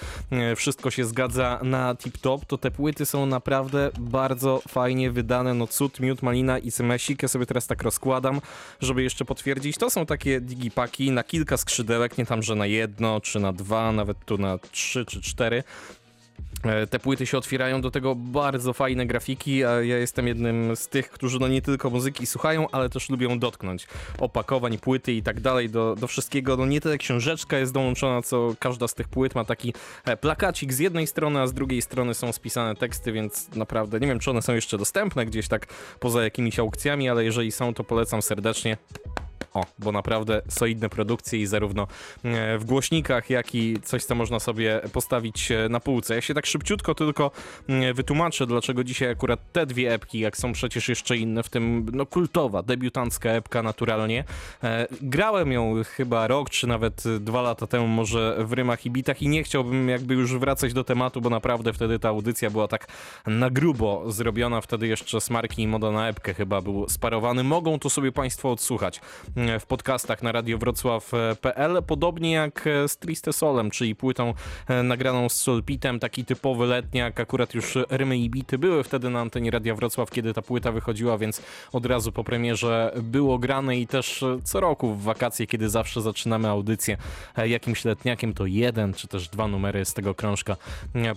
[0.56, 5.54] wszystko się zgadza na tip-top, to te płyty są naprawdę bardzo fajnie wydane.
[5.54, 7.22] No cud, miód, malina i cymesik.
[7.22, 8.40] Ja sobie teraz tak rozkładam,
[8.80, 9.78] żeby jeszcze potwierdzić.
[9.78, 13.92] To są takie digipaki na kilka skrzydełek, nie tam, że na jedno, czy na dwa,
[13.92, 15.64] nawet tu na trzy czy cztery.
[16.64, 20.88] E, Te płyty się otwierają do tego bardzo fajne grafiki, a ja jestem jednym z
[20.88, 23.86] tych, którzy no nie tylko muzyki słuchają, ale też lubią dotknąć
[24.18, 26.56] opakowań, płyty i tak dalej, do, do wszystkiego.
[26.56, 29.74] No nie tyle książeczka jest dołączona, co każda z tych płyt ma taki
[30.04, 34.06] e, plakacik z jednej strony, a z drugiej strony są spisane teksty, więc naprawdę nie
[34.06, 35.66] wiem, czy one są jeszcze dostępne gdzieś tak
[36.00, 38.76] poza jakimiś aukcjami, ale jeżeli są, to polecam serdecznie.
[39.54, 41.82] O, bo naprawdę solidne produkcje i zarówno
[42.24, 46.14] e, w głośnikach, jak i coś, co można sobie postawić e, na półce.
[46.14, 47.30] Ja się tak szybciutko tylko
[47.94, 52.06] wytłumaczę, dlaczego dzisiaj akurat te dwie epki, jak są przecież jeszcze inne, w tym no
[52.06, 54.24] kultowa, debiutancka epka naturalnie.
[54.64, 59.22] E, grałem ją chyba rok, czy nawet dwa lata temu może w rymach i bitach
[59.22, 62.86] i nie chciałbym jakby już wracać do tematu, bo naprawdę wtedy ta audycja była tak
[63.26, 64.60] na grubo zrobiona.
[64.60, 67.44] Wtedy jeszcze Smarki i Moda na epkę chyba był sparowany.
[67.44, 69.00] Mogą to sobie Państwo odsłuchać
[69.60, 74.34] w podcastach na radiowrocław.pl, podobnie jak e, z Triste Solem, czyli płytą
[74.68, 79.20] e, nagraną z Solpitem, taki typowy letniak, akurat już rymy i bity były wtedy na
[79.20, 83.86] antenie Radia Wrocław, kiedy ta płyta wychodziła, więc od razu po premierze było grane i
[83.86, 86.96] też e, co roku w wakacje, kiedy zawsze zaczynamy audycję
[87.46, 90.56] jakimś letniakiem, to jeden czy też dwa numery z tego krążka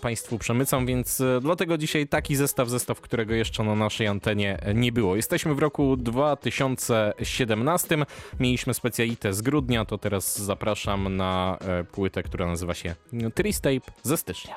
[0.02, 5.16] Państwu przemycam, więc dlatego dzisiaj taki zestaw, zestaw, którego jeszcze na naszej antenie nie było.
[5.16, 7.98] Jesteśmy w roku 2017,
[8.40, 12.96] mieliśmy specjalitę z grudnia, to teraz zapraszam na e, płytę, która nazywa się
[13.36, 14.56] Tristape ze stycznia.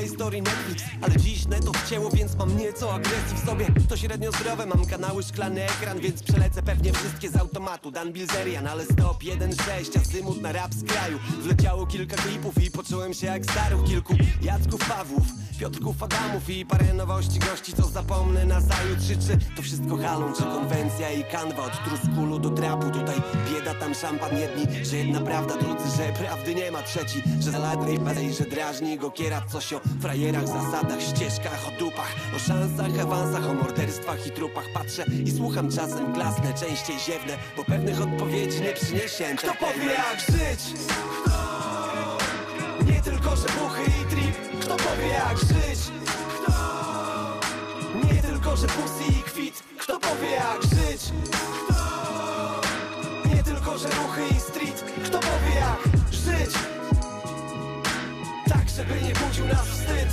[0.00, 0.82] bardziej Play Store i Netflix.
[1.00, 3.66] Ale dziś neto wcięło, więc mam nieco agresji w sobie.
[3.88, 7.90] To średnio zdrowe, mam kanały, szklany ekran Więc przelecę pewnie wszystkie z automatu.
[7.90, 11.18] Dan Bilzerian, ale stop 1.6 Azymut na rap z kraju.
[11.42, 15.22] Wleciało kilka klipów i poczułem się jak stary w kilku Jacków Pawłów,
[15.60, 20.42] Piotrków Adamów I parę nowości gości, co zapomnę na zajutrz Czy to wszystko halą, czy
[20.42, 23.16] konwencja i kanwa Od truskulu do trapu, tutaj
[23.50, 26.82] bieda, tam szampan Jedni, że jedna prawda, drudzy, że prawdy nie ma.
[26.82, 32.14] Trzeci, że zaladnej i że drażni go kierat Coś o frajerach, zasadach, ścieżkach, o dupach
[32.36, 34.64] O szansach, awansach, o morderstwach i trupach.
[34.74, 40.20] Patrzę i słucham czasem klasne, częściej ziewnę Bo pewnych odpowiedzi nie przyniesie Kto powie jak
[40.20, 40.80] żyć?
[42.86, 44.09] Nie tylko, że buchy i
[44.80, 45.80] Kto powie jak żyć?
[46.42, 46.52] Kto?
[48.04, 51.12] Nie tylko, że pussy i kwit Kto powie jak żyć?
[51.68, 52.60] Kto?
[53.34, 55.78] Nie tylko, że ruchy i street Kto powie jak
[56.12, 56.54] żyć?
[58.48, 60.08] Tak, żeby nie budził nas wstyd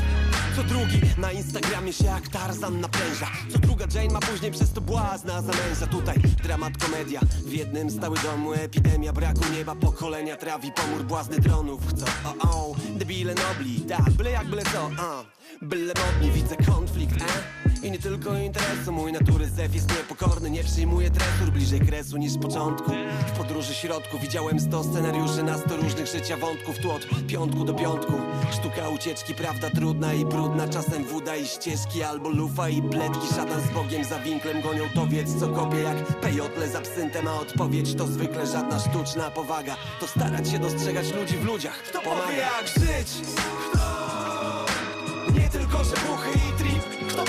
[0.57, 1.01] co drugi.
[1.17, 5.87] Na Instagramie się jak Tarzan napręża Co druga Jane ma później przez to błazna zamęża.
[5.87, 7.19] Tutaj dramat komedia.
[7.45, 9.75] W jednym stały domu epidemia braku nieba.
[9.75, 11.81] Pokolenia trawi pomór błazny dronów.
[11.89, 13.81] Chcą o o debile nobli.
[13.81, 15.23] Tak, byle jak byle co a.
[15.61, 17.66] Byle modni widzę konflikt e?
[17.83, 18.91] I nie tylko interesu.
[18.91, 22.91] Mój natury zew jest niepokorny Nie przyjmuje tresur bliżej kresu niż początku.
[23.27, 26.79] W podróży środku widziałem sto scenariuszy Na sto różnych życia wątków.
[26.79, 28.13] Tu od piątku do piątku.
[28.51, 30.67] Sztuka ucieczki, prawda trudna i brudna.
[30.67, 33.27] Czasem woda i ścieżki Albo lufa i pletki.
[33.35, 34.83] Szatan z Bogiem za winklem Gonią.
[34.95, 37.27] To wiedz co kopie jak pejotle z absyntem.
[37.27, 39.77] A odpowiedź to zwykle żadna sztuczna powaga.
[39.99, 41.83] To starać się dostrzegać ludzi w ludziach.
[41.83, 43.27] Kto powie jak żyć?
[43.27, 43.87] Nie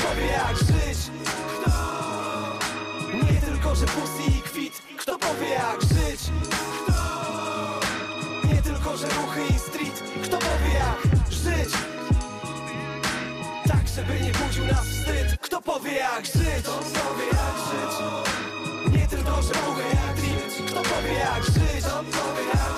[0.09, 0.99] powie jak żyć?
[1.63, 1.71] Kto?
[3.33, 6.21] Nie tylko, że pussy i kwit Kto powie jak żyć?
[6.85, 7.81] Kto?
[8.45, 11.75] Nie tylko, że ruchy i street Kto powie jak żyć?
[13.69, 16.63] Tak, żeby nie budził nas wstyd Kto powie jak żyć?
[16.63, 17.95] Kto powie jak żyć?
[19.01, 21.85] Nie tylko, że buchy jak trip Kto powie jak żyć?
[21.85, 22.73] Kto powie jak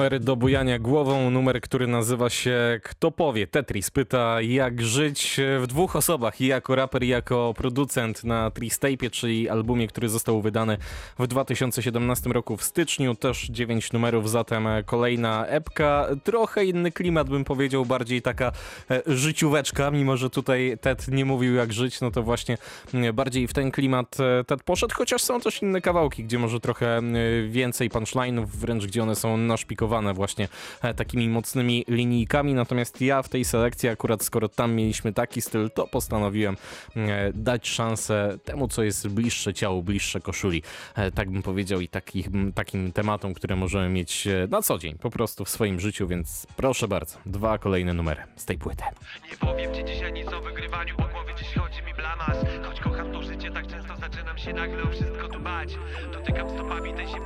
[0.00, 3.46] Numer do bujania głową, numer, który nazywa się Kto powie?
[3.46, 9.10] Tetris pyta, jak żyć w dwóch osobach, i jako raper, i jako producent na Tristape,
[9.10, 10.76] czyli albumie, który został wydany
[11.18, 13.14] w 2017 roku w styczniu.
[13.14, 16.06] Też 9 numerów, zatem kolejna epka.
[16.24, 18.52] Trochę inny klimat, bym powiedział, bardziej taka
[18.90, 22.58] e, życióweczka, mimo że tutaj Ted nie mówił jak żyć, no to właśnie
[22.94, 26.60] mm, bardziej w ten klimat e, Ted poszedł, chociaż są też inne kawałki, gdzie może
[26.60, 30.48] trochę mm, więcej punchline'ów, wręcz gdzie one są naszpikowane właśnie
[30.82, 35.70] e, takimi mocnymi linijkami, natomiast ja w tej selekcji akurat skoro tam mieliśmy taki styl,
[35.70, 36.56] to postanowiłem
[36.96, 40.62] e, dać szansę temu, co jest bliższe ciału, bliższe koszuli,
[40.94, 45.10] E, tak bym powiedział i takich, takim tematom, które możemy mieć na co dzień, po
[45.10, 48.84] prostu w swoim życiu, więc proszę bardzo, dwa kolejne numery z tej płyty.
[49.30, 52.36] Nie powiem ci dzisiaj nic o wygrywaniu, po głowie dziś chodzi mi blamas.
[52.66, 55.68] Choć kocham to życie, tak często zaczynam się nagle o wszystko dbać.
[56.12, 57.19] Dotykam stopami tej zimnej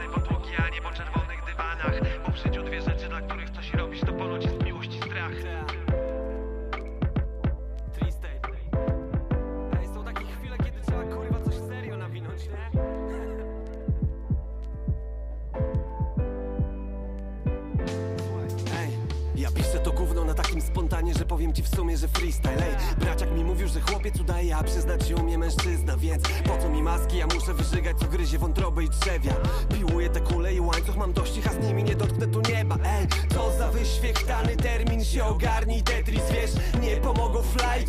[27.70, 29.32] wyżygać, co gryzie wątroby i drzewia.
[29.74, 32.76] Piłuję te kule i łańcuch, mam dość ich, a z nimi nie dotknę tu nieba.
[32.84, 35.63] Ej, co za wyświechtany termin, się ogarnij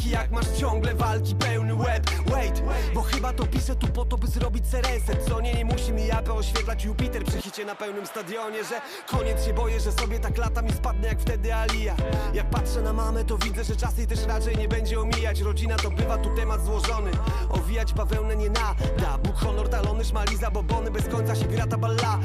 [0.06, 2.10] flajki, jak masz ciągle walki, pełny łeb.
[2.26, 2.64] Wait,
[2.94, 4.82] bo chyba to piszę tu po to, by zrobić se
[5.30, 6.86] Co nie, nie musi mi japę oświetlać.
[6.86, 10.74] Jupiter przy hicie na pełnym stadionie Że koniec się boję, że sobie tak latam i
[10.74, 11.96] spadnę jak wtedy Alia
[12.34, 15.42] Jak patrzę na mamę, to widzę, że czas jej też raczej nie będzie omijać.
[15.42, 17.12] Rodzina to bywa tu temat złożony.
[17.50, 19.18] Owijać bawełnę nie nada.
[19.24, 20.92] Bóg, honor, talony, szmali, zabobony.
[20.92, 22.20] Bez końca się gra ta ballada.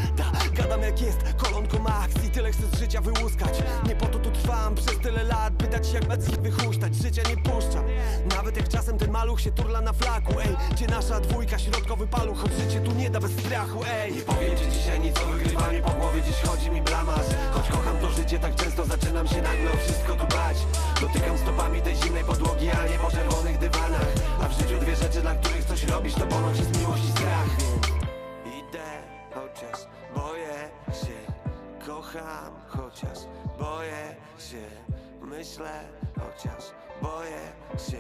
[0.53, 3.63] Gadam jak jest, kolonko max I tyle chcę z życia wyłuskać.
[3.89, 6.95] Nie po to tu trwam przez tyle lat By dać jak Mac wychuśtać.
[6.95, 7.37] Życia nie
[8.37, 12.39] Nawet jak czasem ten maluch się turla na flaku Ej, gdzie nasza dwójka, środkowy paluch
[12.39, 15.83] Choć życie tu nie da bez strachu Ej, nie powiem ci dzisiaj nic o wygrywaniu
[15.83, 17.27] Po głowie dziś chodzi mi blamas.
[17.53, 20.57] Choć kocham to życie tak często Zaczynam się nagle o wszystko tu bać.
[21.01, 24.09] Dotykam stopami tej zimnej podłogi A nie po czerwonych dywanach.
[24.43, 27.51] A w życiu dwie rzeczy, dla których coś robisz To ponoć jest miłość i strach.
[28.47, 28.89] Idę,
[29.35, 31.33] chociaż boję się
[31.87, 33.19] Kocham, chociaż
[33.59, 35.85] boję się Myślę,
[36.21, 36.65] chociaż
[37.03, 37.41] boję
[37.91, 37.99] się.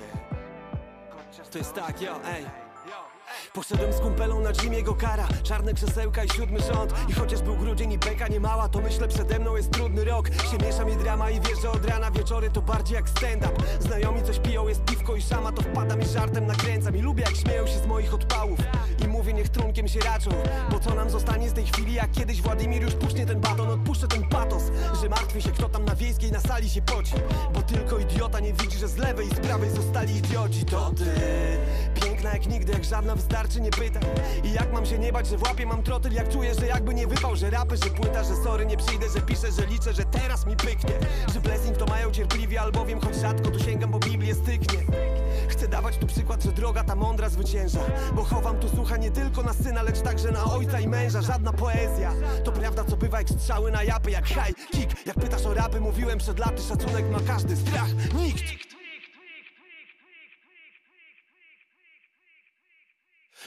[1.50, 2.46] To jest tak, yo, ej.
[3.52, 6.94] Poszedłem z kumpelą na gym jego kara Czarne krzesełka i siódmy rząd.
[7.08, 10.28] I chociaż był grudzień i beka nie mała To myślę przede mną jest trudny rok.
[10.28, 13.54] Się miesza mi drama i wiesz, że od rana wieczory to bardziej jak stand-up.
[13.80, 17.36] Znajomi coś piją, jest piwko i szama To wpada mi żartem, nakręcam I lubię jak
[17.36, 18.58] śmieją się z moich odpałów.
[19.04, 19.08] I
[19.40, 20.30] niech trunkiem się raczą.
[20.70, 23.70] Bo co nam zostanie z tej chwili Jak kiedyś Władimir już puszcznie ten baton?
[23.70, 24.62] Odpuszczę ten patos
[25.02, 27.14] Że martwi się kto tam na wiejskiej na sali się poci.
[27.54, 30.64] Bo tylko idiota nie widzi, że z lewej i z prawej zostali idioci.
[30.64, 31.04] To ty
[32.20, 34.02] Piękna jak nigdy, jak żadna wystarczy nie pytaj
[34.44, 36.94] I jak mam się nie bać, że w łapie mam trotyl Jak czuję, że jakby
[36.94, 40.04] nie wypał, że rapy, że płyta Że sorry, nie przyjdę, że piszę, że liczę, że
[40.04, 40.94] teraz mi pyknie.
[41.34, 44.78] Że blessing to mają cierpliwie, albowiem choć rzadko tu sięgam, bo Biblię styknie.
[45.48, 47.80] Chcę dawać tu przykład, że droga ta mądra zwycięża.
[48.14, 51.22] Bo chowam tu słucha nie tylko na syna, lecz także na ojca i męża.
[51.22, 52.12] Żadna poezja,
[52.44, 55.80] to prawda co bywa jak strzały na japy Jak high kick, jak pytasz o rapy,
[55.80, 57.88] mówiłem przed laty Szacunek ma każdy, strach.
[58.14, 58.79] Nikt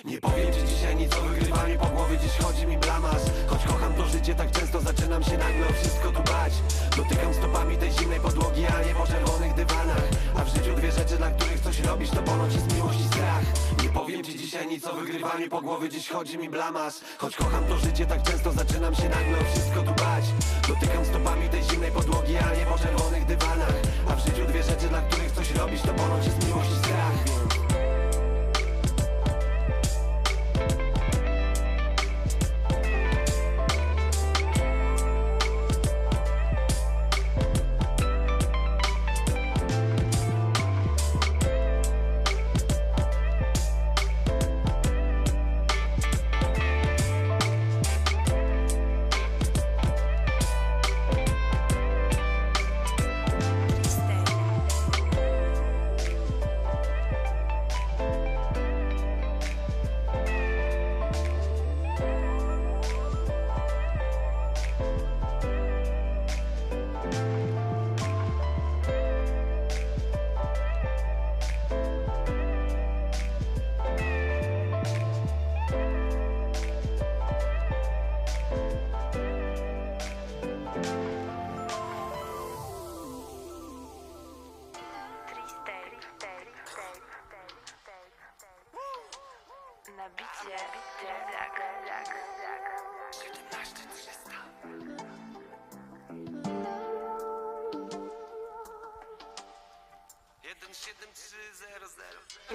[0.04, 3.22] Nie powiem ci dzisiaj nic o wygrywaniu Po głowie dziś chodzi mi blamas.
[3.48, 6.54] Choć kocham to życie tak często Zaczynam się nagle o wszystko tu bać.
[6.98, 10.08] Dotykam stopami tej zimnej podłogi A nie po czerwonych dywanach.
[10.36, 13.44] A w życiu dwie rzeczy, dla których coś robisz To ponoć jest miłość i strach.
[13.84, 17.02] Nie powiem ci dzisiaj nic o wygrywaniu Po głowie dziś chodzi mi blamas.
[17.18, 20.26] Choć kocham to życie tak często Zaczynam się nagle o wszystko tu bać.
[20.68, 23.76] Dotykam stopami tej zimnej podłogi A nie po czerwonych dywanach.
[24.10, 27.43] A w życiu dwie rzeczy, dla których coś robisz To ponoć jest miłość i strach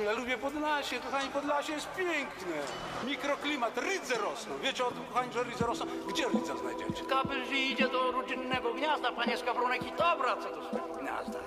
[0.09, 2.57] Ja lubię Podlasie, kochani, Podlasie jest piękne.
[3.07, 4.53] Mikroklimat, rydze rosną.
[4.63, 5.87] Wiecie o tym, kochani, że rydze rosną?
[6.09, 7.05] Gdzie rydza znajdziecie?
[7.05, 11.39] Kaperzy idzie do rodzinnego gniazda, panie Skawronek, i to wraca do swojego gniazda.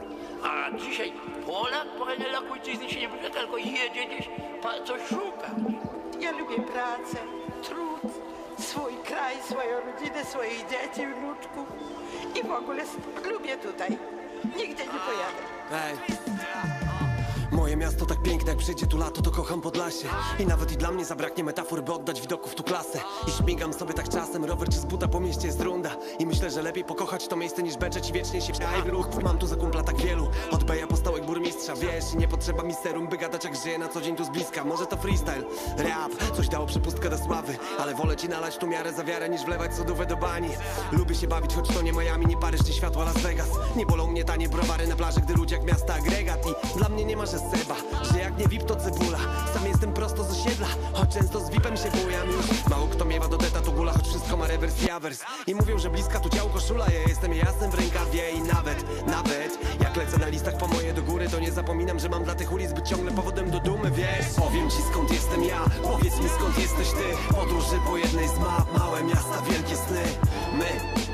[0.43, 1.13] A dzisiaj
[1.45, 4.29] Polak, panie dla ojczyzny się nie wyrzeka, tylko jedzie gdzieś,
[4.61, 5.47] pa- coś szuka.
[6.19, 7.17] Ja lubię pracę,
[7.63, 8.13] trud,
[8.59, 11.67] swój kraj, swoją rodzinę, swoich dzieci, wnuczków
[12.35, 12.83] i w ogóle
[13.31, 13.97] lubię tutaj.
[14.57, 15.41] Nigdzie nie pojadę.
[15.71, 17.10] Ej.
[17.51, 20.07] Moje miasto tak piękne, jak przyjdzie tu lato, to kocham Podlasie.
[20.39, 22.99] I nawet i dla mnie zabraknie metafor, by oddać widoków tu klasę.
[23.27, 25.89] I śmigam sobie tak czasem, rower czy z buta po mieście jest runda.
[26.19, 29.07] I myślę, że lepiej pokochać to miejsce niż beczeć i wiecznie się w ruch.
[29.23, 32.63] Mam tu za kumpla tak wielu, od Beja po stołek burmistrza Wiesz, i nie potrzeba
[32.63, 34.63] mi serum, by gadać jak żyję na co dzień tu z bliska.
[34.63, 35.43] Może to freestyle,
[35.77, 37.57] rap, coś dało przepustkę do sławy.
[37.79, 40.49] Ale wolę ci nalać tu miarę za wiarę, niż wlewać sodówę do bani.
[40.91, 43.47] Lubię się bawić, choć to nie Miami, nie Paryż, nie światła Las Vegas.
[43.75, 46.39] Nie bolą mnie tanie browary na plaży, gdy ludzie jak miasta agregat.
[46.47, 47.75] I dla mnie nie ma, że seba,
[48.13, 49.19] że jak nie VIP to cebula.
[49.53, 52.27] Sam jestem prosto z osiedla, choć często z VIPem się bujam.
[52.69, 55.19] Mało kto miewa do deta tu gula, choć wszystko ma rewers i awers.
[55.47, 59.59] I mówią, że bliska tu ciało koszula, ja jestem jasem w rękawie I nawet, nawet,
[59.81, 62.51] jak lecę na listach po moje do góry To nie zapominam, że mam dla tych
[62.51, 64.33] ulic być ciągle powodem do dumy, wiesz.
[64.35, 67.35] Powiem ci skąd jestem ja, powiedz mi skąd jesteś ty.
[67.35, 70.03] Podróży po jednej z map, małe miasta, wielkie sny.
[70.53, 71.10] My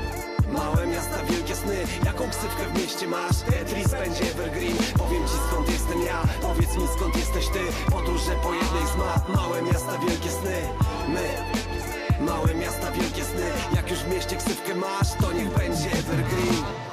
[0.48, 1.76] Małe miasta, wielkie sny.
[2.04, 3.36] Jaką ksywkę w mieście masz?
[3.50, 4.76] Tetris będzie evergreen.
[4.98, 6.22] Powiem ci skąd jestem ja.
[6.42, 7.90] Powiedz mi skąd jesteś ty.
[7.90, 9.28] Podróże po jednej z map.
[9.36, 10.56] Małe miasta, wielkie sny.
[11.08, 11.28] My.
[12.24, 13.50] Małe miasta, wielkie sny.
[13.76, 16.87] Jak już w mieście ksywkę masz To niech będzie evergreen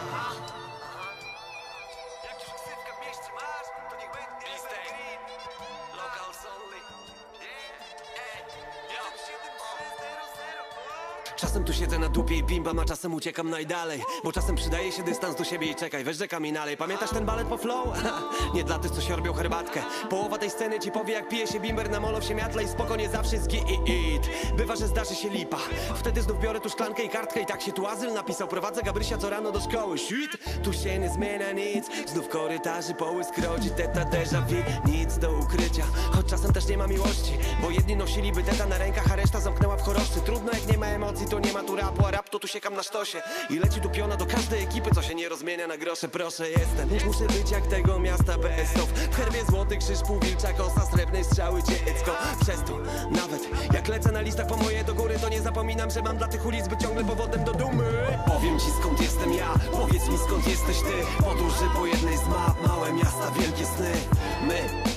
[11.46, 14.04] Czasem tu siedzę na dupie i bimbam, a czasem uciekam najdalej.
[14.24, 17.48] Bo czasem przydaje się dystans do siebie i czekaj, weź rzeka mi Pamiętasz ten balet
[17.48, 17.88] po flow?
[18.56, 19.84] Nie dla tych, co siorbią herbatkę.
[20.10, 22.96] Połowa tej sceny ci powie, jak pije się bimber na molo w siemiatle I spoko,
[22.96, 23.62] nie zawsze jest git
[24.58, 25.58] Bywa, że zdarzy się lipa.
[25.96, 28.48] Wtedy znów biorę tu szklankę i kartkę I tak się tu azyl napisał.
[28.48, 29.98] Prowadzę Gabrysia co rano do szkoły.
[29.98, 30.32] Shit,
[30.64, 31.86] tu się nie zmienia nic.
[32.08, 36.88] Znów korytarzy, połysk rodzi Teta déjà vu, nic do ukrycia Choć czasem też nie ma
[36.88, 37.38] miłości.
[37.62, 40.22] Bo jedni nosiliby teta na rękach, a reszta zamknęła w choroszczy.
[40.26, 42.76] Trudno jak nie ma emocji, to nie ma tu rapu A rap to tu siekam
[42.76, 43.22] na sztosie.
[43.50, 46.08] I leci tu piona do każdej ekipy, co się nie rozmienia na grosze.
[46.08, 51.24] Proszę, jestem, muszę być jak tego miasta BS-ów W herbie złoty krzyż, półwilcza kosa Srebrnej
[51.24, 52.12] strzały dziecko
[52.42, 52.78] Przez to,
[53.12, 56.28] nawet jak lecę na listach po moje do góry To nie zapominam, że mam dla
[56.28, 57.84] tych ulic być ciągle powodem do dumy.
[58.26, 61.24] Powiem ci skąd jestem ja, powiedz mi skąd jesteś ty.
[61.24, 63.92] Podróży po jednej z map, małe miasta, wielkie sny.
[64.48, 64.95] My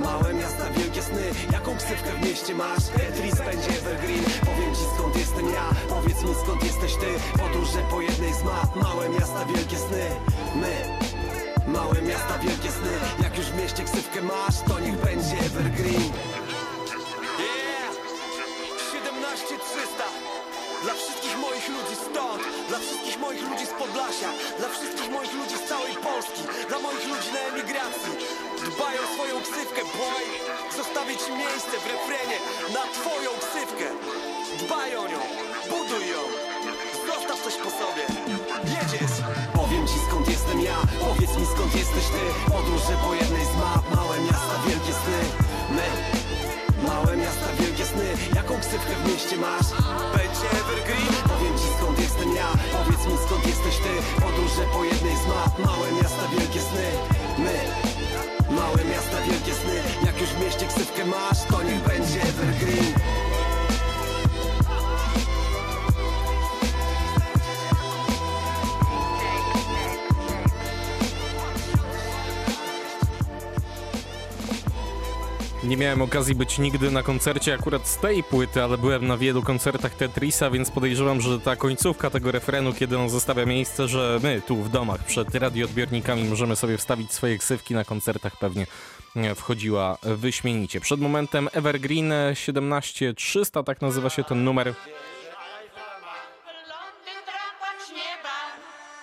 [0.00, 1.22] Małe miasta, wielkie sny.
[1.52, 2.84] Jaką ksywkę w mieście masz?
[2.84, 4.24] Tetris będzie evergreen.
[4.24, 5.70] Powiem ci skąd jestem ja.
[5.88, 7.38] Powiedz mi skąd jesteś ty.
[7.38, 10.04] Podróże po jednej z map Małe miasta, wielkie sny.
[10.56, 10.74] My.
[11.72, 12.92] Małe miasta, wielkie sny.
[13.22, 16.12] Jak już w mieście ksywkę masz To niech będzie evergreen
[21.46, 25.94] moich ludzi stąd Dla wszystkich moich ludzi z Podlasia Dla wszystkich moich ludzi z całej
[26.06, 28.12] Polski Dla moich ludzi na emigracji.
[28.74, 29.80] Dbaj o swoją ksywkę,
[30.80, 32.38] Zostawię ci miejsce w refrenie
[32.76, 33.86] Na twoją ksywkę.
[34.62, 35.22] Dbaj o nią,
[35.70, 36.22] buduj ją
[37.08, 38.04] Zostaw coś po sobie.
[38.76, 39.16] Jedziesz
[39.60, 40.78] Powiem ci skąd jestem ja.
[41.06, 42.22] Powiedz mi skąd jesteś ty.
[42.52, 45.20] Podróże po jednej z map Małe miasta, wielkie sny.
[45.76, 45.88] My
[46.88, 48.08] Małe miasta, wielkie sny.
[48.34, 49.89] Jaką ksywkę w mieście masz?
[75.70, 79.42] Nie miałem okazji być nigdy na koncercie akurat z tej płyty, ale byłem na wielu
[79.42, 84.42] koncertach Tetrisa, więc podejrzewam, że ta końcówka tego refrenu, kiedy on zostawia miejsce, że my
[84.46, 88.66] tu w domach przed radioodbiornikami możemy sobie wstawić swoje ksywki na koncertach, pewnie
[89.36, 90.80] wchodziła wyśmienicie.
[90.80, 94.74] Przed momentem Evergreen 17300, tak nazywa się ten numer.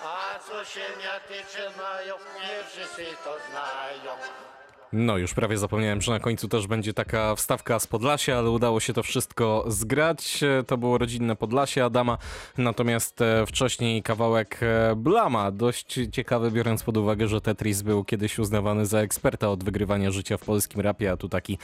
[0.04, 4.47] A co się mnie tyczy, mają, nie wszyscy to znają.
[4.92, 8.80] No, już prawie zapomniałem, że na końcu też będzie taka wstawka z Podlasia, ale udało
[8.80, 10.42] się to wszystko zgrać.
[10.42, 12.18] E, To było rodzinne Podlasie Adama,
[12.58, 18.38] natomiast e, wcześniej kawałek e, Blama, dość ciekawy, biorąc pod uwagę, że Tetris był kiedyś
[18.38, 21.58] uznawany za eksperta od wygrywania życia w polskim rapie, a tu taki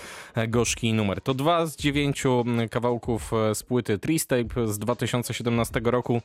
[0.49, 1.21] gorzki numer.
[1.21, 6.23] To dwa z dziewięciu kawałków z płyty Tristape z 2017 roku.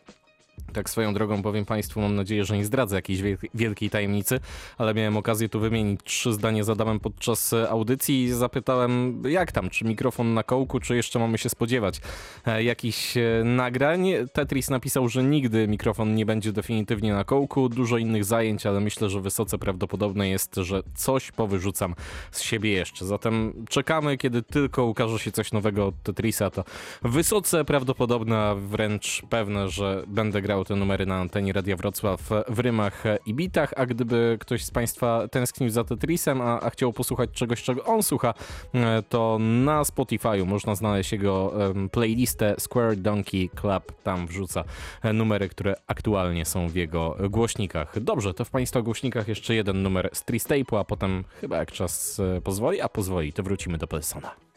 [0.73, 4.39] Tak swoją drogą powiem Państwu, mam nadzieję, że nie zdradzę jakiejś wielki- wielkiej tajemnicy,
[4.77, 9.51] ale miałem okazję tu wymienić trzy zdania z Adamem podczas e, audycji i zapytałem, jak
[9.51, 12.01] tam, czy mikrofon na kołku, czy jeszcze mamy się spodziewać
[12.45, 14.07] e, jakichś e, nagrań.
[14.33, 19.09] Tetris napisał, że nigdy mikrofon nie będzie definitywnie na kołku, dużo innych zajęć, ale myślę,
[19.09, 21.95] że wysoce prawdopodobne jest, że coś powyrzucam
[22.31, 23.05] z siebie jeszcze.
[23.05, 26.63] Zatem czekamy, kiedy tylko ukaże się coś nowego od Tetrisa, to
[27.01, 33.03] wysoce prawdopodobne, wręcz pewne, że będę grał te numery na antenie Radia Wrocław w rymach
[33.25, 37.63] i bitach, a gdyby ktoś z Państwa tęsknił za Tetrisem, a, a chciał posłuchać czegoś,
[37.63, 38.33] czego on słucha,
[38.73, 41.53] e, to na Spotify'u można znaleźć jego
[41.91, 44.63] playlistę Square Donkey Club, tam wrzuca
[45.03, 47.99] e, numery, które aktualnie są w jego głośnikach.
[47.99, 52.19] Dobrze, to w Państwa głośnikach jeszcze jeden numer z Tristape'u, a potem chyba jak czas
[52.19, 54.48] e, pozwoli, a pozwoli, to wrócimy do Pelsona.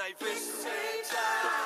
[0.00, 1.59] Najwyższy czas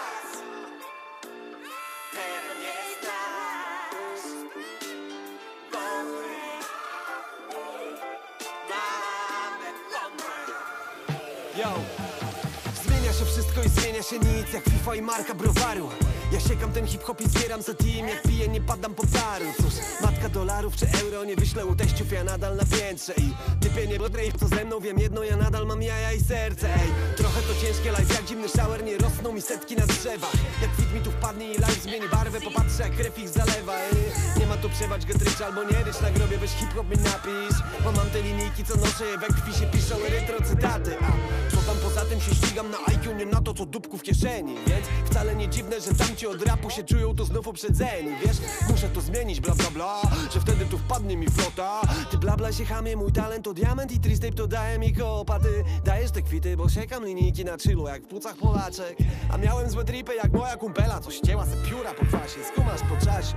[14.10, 15.88] się nic Jak FIFA i marka browaru.
[16.32, 19.74] Ja siekam ten hip-hop i zbieram za team Jak piję nie padam po paru Cóż,
[20.02, 23.12] matka dolarów czy euro Nie wyślę u teściów, ja nadal na piętrze.
[23.16, 26.74] I typie nie bodrej, co ze mną wiem jedno Ja nadal mam jaja i serce.
[26.74, 30.32] Ej, trochę to ciężkie life jak zimny shower Nie rosną mi setki na drzewach.
[30.62, 33.74] Jak fit mi tu wpadnie i life zmieni barwę Popatrzę jak krew ich zalewa.
[33.78, 33.96] Ej,
[34.40, 37.58] Nie ma tu przewać getryć albo nie rycz Na grobie weź hip-hop mi napisz.
[37.84, 41.10] Bo mam te linijki co noszę je we krwi się piszą erytrocytaty A
[41.50, 44.54] co tam poza tym się ścigam na IQ Nie na to co dupku w kieszeni
[44.66, 48.10] Więc wcale nie dziwne, że tamci od rapu się czują tu znów uprzedzeni.
[48.26, 48.36] Wiesz,
[48.70, 50.02] muszę to zmienić bla bla bla
[50.34, 51.80] Że wtedy tu wpadnie mi flota.
[52.10, 55.64] Ty bla bla się chamie, mój talent to diament I tristape to daje mi kopaty.
[55.84, 58.96] Dajesz te kwity, bo siekam linijki na chillu Jak w płucach Polaczek.
[59.30, 63.06] A miałem złe tripy jak moja kumpela Co ścięła se pióra po kwasie, skumasz po
[63.06, 63.36] czasie.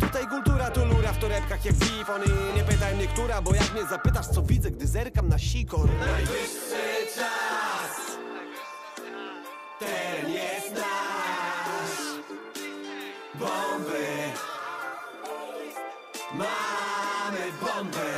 [0.00, 3.72] Tutaj kultura to lura w torebkach jak bifon I nie pytaj mnie która, bo jak
[3.72, 5.88] mnie zapytasz co widzę Gdy zerkam na sikor.
[6.00, 6.83] Najwyższy
[9.86, 11.98] Ten jest nasz
[13.34, 14.06] Bomby
[16.34, 18.14] Mamy bomby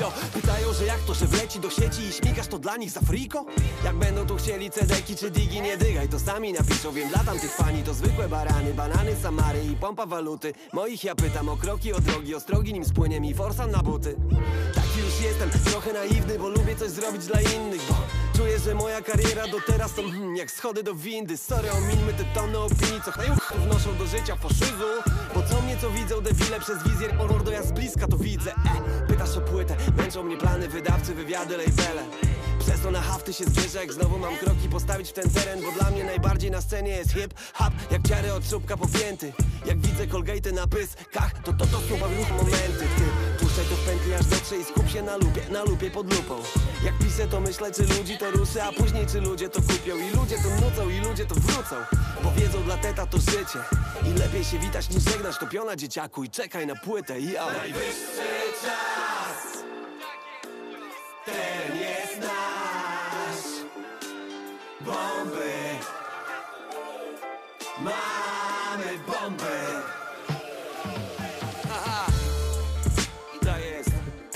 [0.00, 3.00] Jo, pytają, że jak to, że wleci do sieci i śmigasz to dla nich za
[3.00, 3.46] friko?
[3.84, 6.92] Jak będą tu chcieli cedeki czy digi, nie dygaj, to sami napiszą.
[6.92, 10.52] Wiem, dla tamtych fani to zwykłe barany, banany, samary i pompa waluty.
[10.72, 14.16] Moich ja pytam o kroki, o drogi, ostrogi, nim spłynie mi forsa na buty
[14.96, 17.80] Już jestem, trochę naiwny, bo lubię coś zrobić dla innych.
[17.88, 17.94] Bo
[18.36, 21.36] czuję, że moja kariera do teraz to hmm, jak schody do windy.
[21.36, 24.84] Sorry, omińmy te tony opinii, co chęć wnoszą do życia faszyzu
[25.34, 28.50] Bo co mnie co widzą debile przez wizjer, mordo ja z bliska to widzę.
[28.52, 32.02] E, Pytasz o płytę, męczą mnie plany, wydawcy, wywiady, labele.
[32.58, 35.72] Przez to na hafty się zbierze, jak znowu mam kroki postawić w ten teren Bo
[35.80, 39.32] dla mnie najbardziej na scenie jest hip-hop Jak ciary od czubka popięty.
[39.66, 42.86] Jak widzę Colgate na pyskach To to to słowa ruch momenty.
[42.98, 46.14] Ty puszczaj to w pętli aż dotrze i skup się na lupie Na lupie pod
[46.14, 46.42] lupą.
[46.84, 49.96] Jak piszę to myślę czy ludzi to ruszy A później czy ludzie to kupią.
[49.96, 51.76] I ludzie to nucą i ludzie to wrócą
[52.22, 53.58] Bo wiedzą dla teta to życie.
[54.06, 57.46] I lepiej się witać niż żegnać To piona dzieciaku i czekaj na płytę i ja.
[57.46, 58.28] Najwyższy
[58.62, 59.25] czas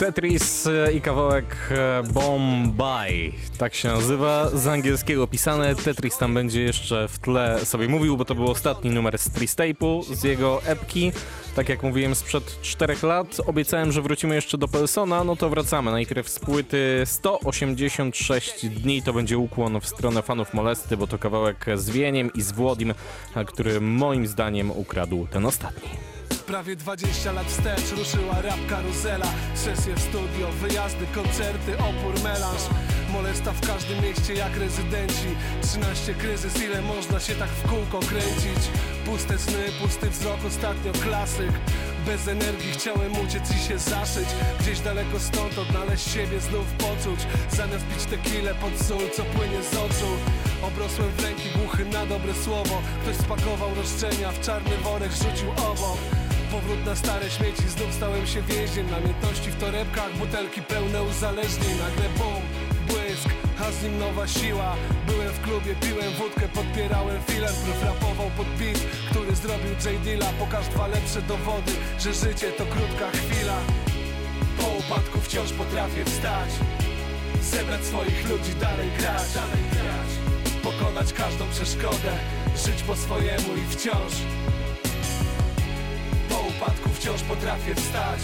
[0.00, 5.74] Tetris e, i kawałek e, Bombay, tak się nazywa, z angielskiego pisane.
[5.74, 10.14] Tetris tam będzie jeszcze w tle sobie mówił, bo to był ostatni numer z Tristape'u,
[10.14, 11.12] z jego epki.
[11.56, 15.90] Tak jak mówiłem sprzed 4 lat, obiecałem, że wrócimy jeszcze do Pelsona, no to wracamy.
[15.90, 21.66] Najpierw z płyty 186 dni, to będzie ukłon w stronę fanów Molesty, bo to kawałek
[21.74, 22.94] z Wieniem i z Włodim,
[23.46, 26.09] który moim zdaniem ukradł ten ostatni.
[26.50, 29.26] Prawie 20 lat wstecz ruszyła rap karuzela.
[29.54, 32.62] Sesje w studio, wyjazdy, koncerty, opór, melanż.
[33.12, 35.28] Molesta w każdym mieście jak rezydenci.
[35.62, 38.62] 13 kryzys, ile można się tak w kółko kręcić?
[39.04, 41.52] Puste sny, pusty wzrok, ostatnio klasyk.
[42.06, 44.28] Bez energii chciałem uciec i się zaszyć.
[44.60, 47.20] Gdzieś daleko stąd odnaleźć siebie znów poczuć.
[47.50, 50.10] Zamiast pić tequilę pod sól, co płynie z oczu.
[50.62, 52.82] Obrosłem w ręki głuchy na dobre słowo.
[53.02, 56.19] Ktoś spakował roszczenia, w czarny worek rzucił obok
[56.50, 61.74] Powrót na stare śmieci, znów stałem się więźniem Namiętności w torebkach, butelki pełne uzależnień.
[61.78, 62.42] Nagle bum,
[62.88, 63.28] błysk,
[63.60, 64.76] a z nim nowa siła.
[65.06, 68.78] Byłem w klubie, piłem wódkę, podpierałem filer Prof rapował pod beat,
[69.10, 70.02] który zrobił J.
[70.04, 70.26] Dilla.
[70.38, 73.58] Pokaż dwa lepsze dowody, że życie to krótka chwila.
[74.58, 76.50] Po upadku wciąż potrafię wstać
[77.42, 79.28] Zebrać swoich ludzi, dalej grać,
[80.62, 82.12] Pokonać każdą przeszkodę
[82.66, 84.12] Żyć po swojemu i wciąż
[86.70, 88.20] upadku wciąż potrafię wstać.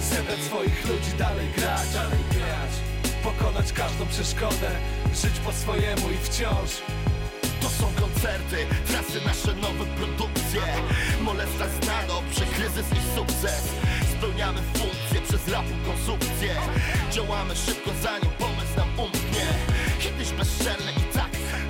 [0.00, 2.72] Zebrać swoich ludzi, dalej grać, dalej grać.
[3.22, 4.70] Pokonać każdą przeszkodę
[5.14, 6.70] Żyć po swojemu i wciąż.
[7.60, 8.56] To są koncerty,
[8.86, 10.62] trasy, nasze nowe produkcje.
[11.20, 13.62] Molesta zna dobrze kryzys i sukces.
[14.18, 16.54] Spełniamy funkcje przez rapu konsumpcję.
[17.10, 19.46] Działamy szybko zanim pomysł nam umknie.
[20.00, 20.97] Kiedyś bezczelny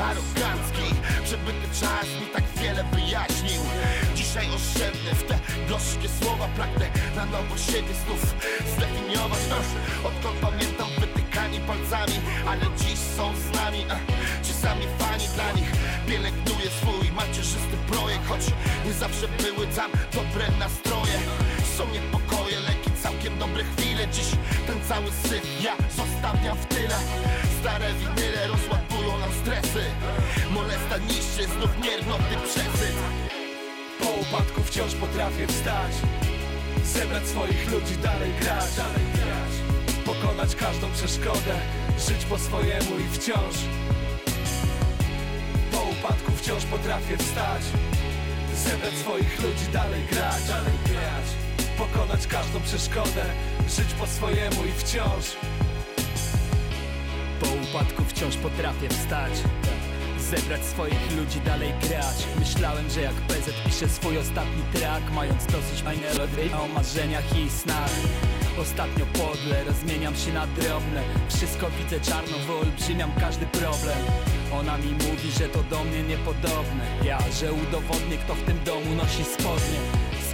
[0.01, 0.89] arogancki.
[1.25, 3.63] Przebyty czas mi tak wiele wyjaśnił.
[4.15, 5.39] Dzisiaj oszczędny w te
[5.69, 6.49] gorzkie słowa.
[6.57, 6.87] Pragnę
[7.17, 8.35] na nowo siebie znów
[8.77, 9.41] zdefiniować.
[9.53, 9.71] Ach,
[10.07, 12.17] Odkąd pamiętam wytykani palcami
[12.49, 14.05] Ale dziś są z nami ach,
[14.43, 15.71] Ci sami fani dla nich
[16.07, 18.29] Pielęgnuję swój macierzysty projekt.
[18.29, 18.41] Choć
[18.87, 21.19] nie zawsze były tam dobre nastroje
[21.77, 22.28] Są niepokoje, leki,
[23.29, 24.09] całkiem dobre chwile.
[24.09, 24.31] Dziś
[24.67, 26.99] ten cały syf ja zostawiam w tyle.
[27.61, 29.85] Stare winyle rozłapują nam stresy.
[30.51, 32.97] Molesta niszczy znów miernoty przesyt.
[34.01, 35.93] Po upadku wciąż potrafię wstać
[36.85, 39.53] Zebrać swoich ludzi, dalej grać, dalej grać.
[40.07, 41.55] Pokonać każdą przeszkodę
[42.09, 43.57] Żyć po swojemu i wciąż.
[45.73, 47.63] Po upadku wciąż potrafię wstać
[48.55, 51.48] Zebrać swoich ludzi, dalej grać, dalej grać
[51.79, 53.25] Pokonać każdą przeszkodę
[53.69, 55.25] Żyć po swojemu i wciąż.
[57.41, 59.33] Po upadku wciąż potrafię wstać
[60.19, 62.17] Zebrać swoich ludzi, dalej grać.
[62.39, 67.91] Myślałem, że jak PZ pisze swój ostatni track Mając dosyć melodii o marzeniach i snach.
[68.61, 71.03] Ostatnio podle, rozmieniam się na drobne.
[71.29, 73.99] Wszystko widzę czarno, wyolbrzymiam każdy problem.
[74.53, 76.85] Ona mi mówi, że to do mnie niepodobne.
[77.05, 79.81] Ja, że udowodnię, kto w tym domu nosi spodnie.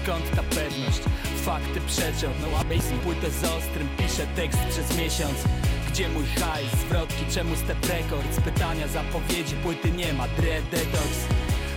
[0.03, 1.01] Skąd ta pewność?
[1.45, 5.39] Fakty przeczą No a bass płytę z ostrym Piszę tekst przez miesiąc.
[5.89, 11.11] Gdzie mój hajs, zwrotki, czemu step records Pytania, zapowiedzi, płyty nie ma, dread detox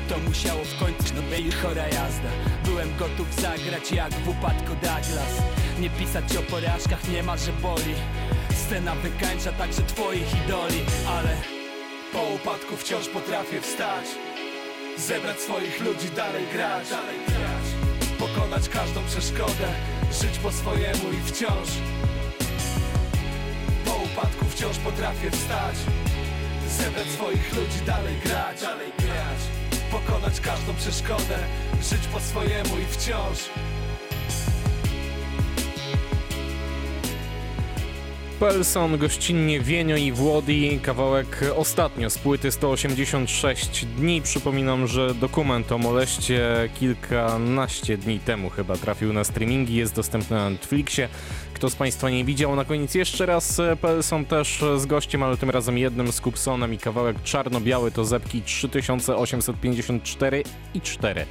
[0.09, 2.29] To musiało w końcu, no i chora jazda.
[2.65, 5.33] Byłem gotów zagrać jak w upadku Douglas.
[5.79, 7.93] Nie pisać o porażkach, nie ma, że boli.
[8.53, 11.35] Scena wykańcza także twoich idoli, ale
[12.13, 14.05] Po upadku wciąż potrafię wstać.
[14.97, 17.76] Zebrać swoich ludzi, dalej grać, dalej grać
[18.57, 19.67] Pokonać każdą przeszkodę
[20.21, 21.69] Żyć po swojemu i wciąż.
[23.85, 25.75] Po upadku wciąż potrafię wstać
[26.67, 29.39] Zebrać swoich ludzi, dalej grać, dalej grać.
[29.91, 31.37] Pokonać każdą przeszkodę
[31.81, 33.37] Żyć po swojemu i wciąż
[38.39, 44.21] Pelson, gościnnie Wienio i Włodi, kawałek ostatnio z płyty 186 dni.
[44.21, 50.49] Przypominam, że dokument o moleście kilkanaście dni temu chyba trafił na streamingi, jest dostępny na
[50.49, 51.09] Netflixie.
[51.53, 55.49] Kto z Państwa nie widział, na koniec jeszcze raz Pelson też z gościem, ale tym
[55.49, 61.25] razem jednym z Kupsonem i kawałek czarno-biały to zepki 3854 i 4.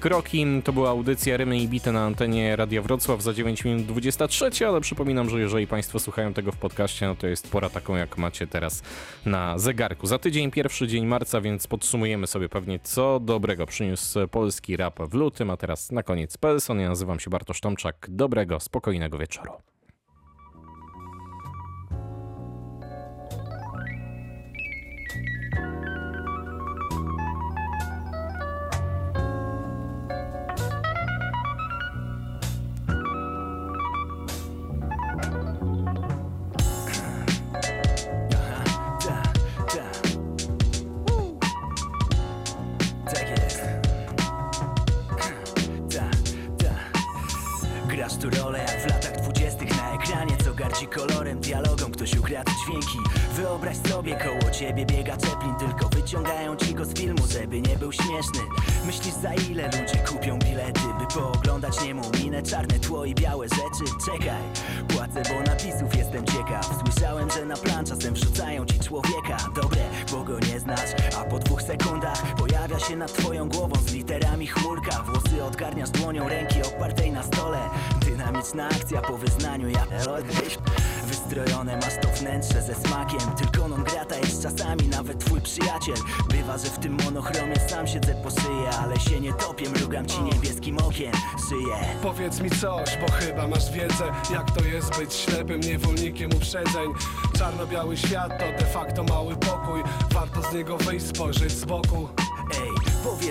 [0.00, 4.66] Kroki to była audycja Rymy i Bite na antenie Radia Wrocław za 9 minut 23,
[4.68, 8.18] ale przypominam, że jeżeli Państwo słuchają tego w podcaście, no to jest pora taką, jak
[8.18, 8.82] macie teraz
[9.26, 10.06] na zegarku.
[10.06, 15.14] Za tydzień, pierwszy dzień marca, więc podsumujemy sobie pewnie, co dobrego przyniósł polski rap w
[15.14, 16.80] lutym, a teraz na koniec Pelson.
[16.80, 18.06] Ja nazywam się Bartosz Tomczak.
[18.10, 19.52] Dobrego, spokojnego wieczoru.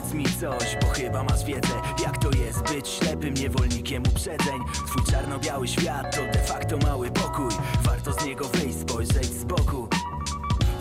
[0.02, 4.60] Powiedz mi coś, bo chyba masz wiedzę Jak to jest być ślepym niewolnikiem uprzedzeń.
[4.88, 7.50] Twój czarno-biały świat to de facto mały pokój.
[7.84, 9.88] Warto z niego wyjść, spojrzeć z boku.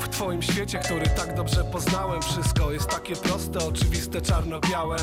[0.01, 4.97] W twoim świecie, który tak dobrze poznałem Wszystko jest takie proste, oczywiste, czarno-białe.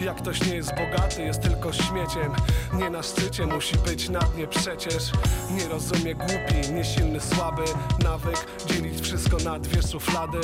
[0.00, 2.32] Jak ktoś nie jest bogaty, jest tylko śmieciem.
[2.72, 5.12] Nie na szczycie, musi być na dnie przecież.
[5.50, 7.62] Nie rozumie głupi, niesilny, słaby
[8.04, 8.46] Nawyk.
[8.66, 10.38] Dzielić wszystko na dwie szuflady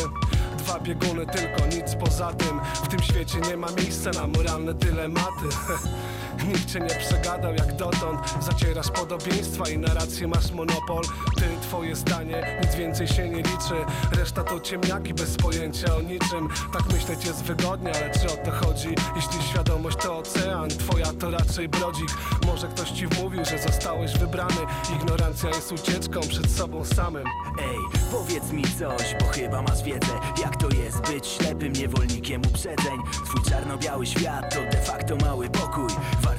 [0.72, 2.60] Dwa bieguny, tylko nic poza tym.
[2.74, 5.44] W tym świecie nie ma miejsca na moralne dylematy
[6.48, 8.34] Nikt cię nie przegadał jak dotąd.
[8.40, 9.88] Zacierasz podobieństwa i na
[10.28, 11.02] masz monopol.
[11.36, 13.74] Ty, twoje zdanie, nic więcej się nie liczy.
[14.12, 16.48] Reszta to ciemniaki bez pojęcia o niczym.
[16.72, 18.88] Tak myśleć jest wygodnie, ale czy o to chodzi?
[19.16, 22.08] Jeśli świadomość to ocean, twoja to raczej brodzik.
[22.46, 24.60] Może ktoś ci wmówił, że zostałeś wybrany.
[24.96, 27.24] Ignorancja jest ucieczką przed sobą samym.
[27.58, 27.78] Ej,
[28.10, 30.12] powiedz mi coś, bo chyba masz wiedzę.
[30.42, 32.98] Jak to jest być ślepym niewolnikiem uprzedzeń?
[33.24, 35.88] Twój czarno-biały świat to de facto mały pokój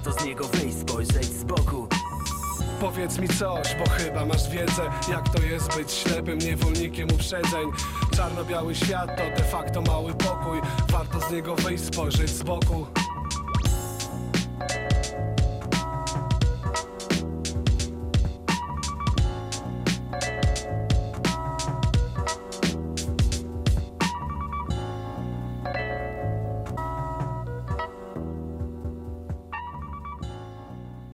[0.04, 1.88] Warto z niego wyjść, spojrzeć z boku.
[2.80, 7.72] Powiedz mi coś, bo chyba masz wiedzę Jak to jest być ślepym niewolnikiem uprzedzeń.
[8.16, 12.86] Czarno-biały świat to de facto mały pokój Warto z niego wyjść, spojrzeć z boku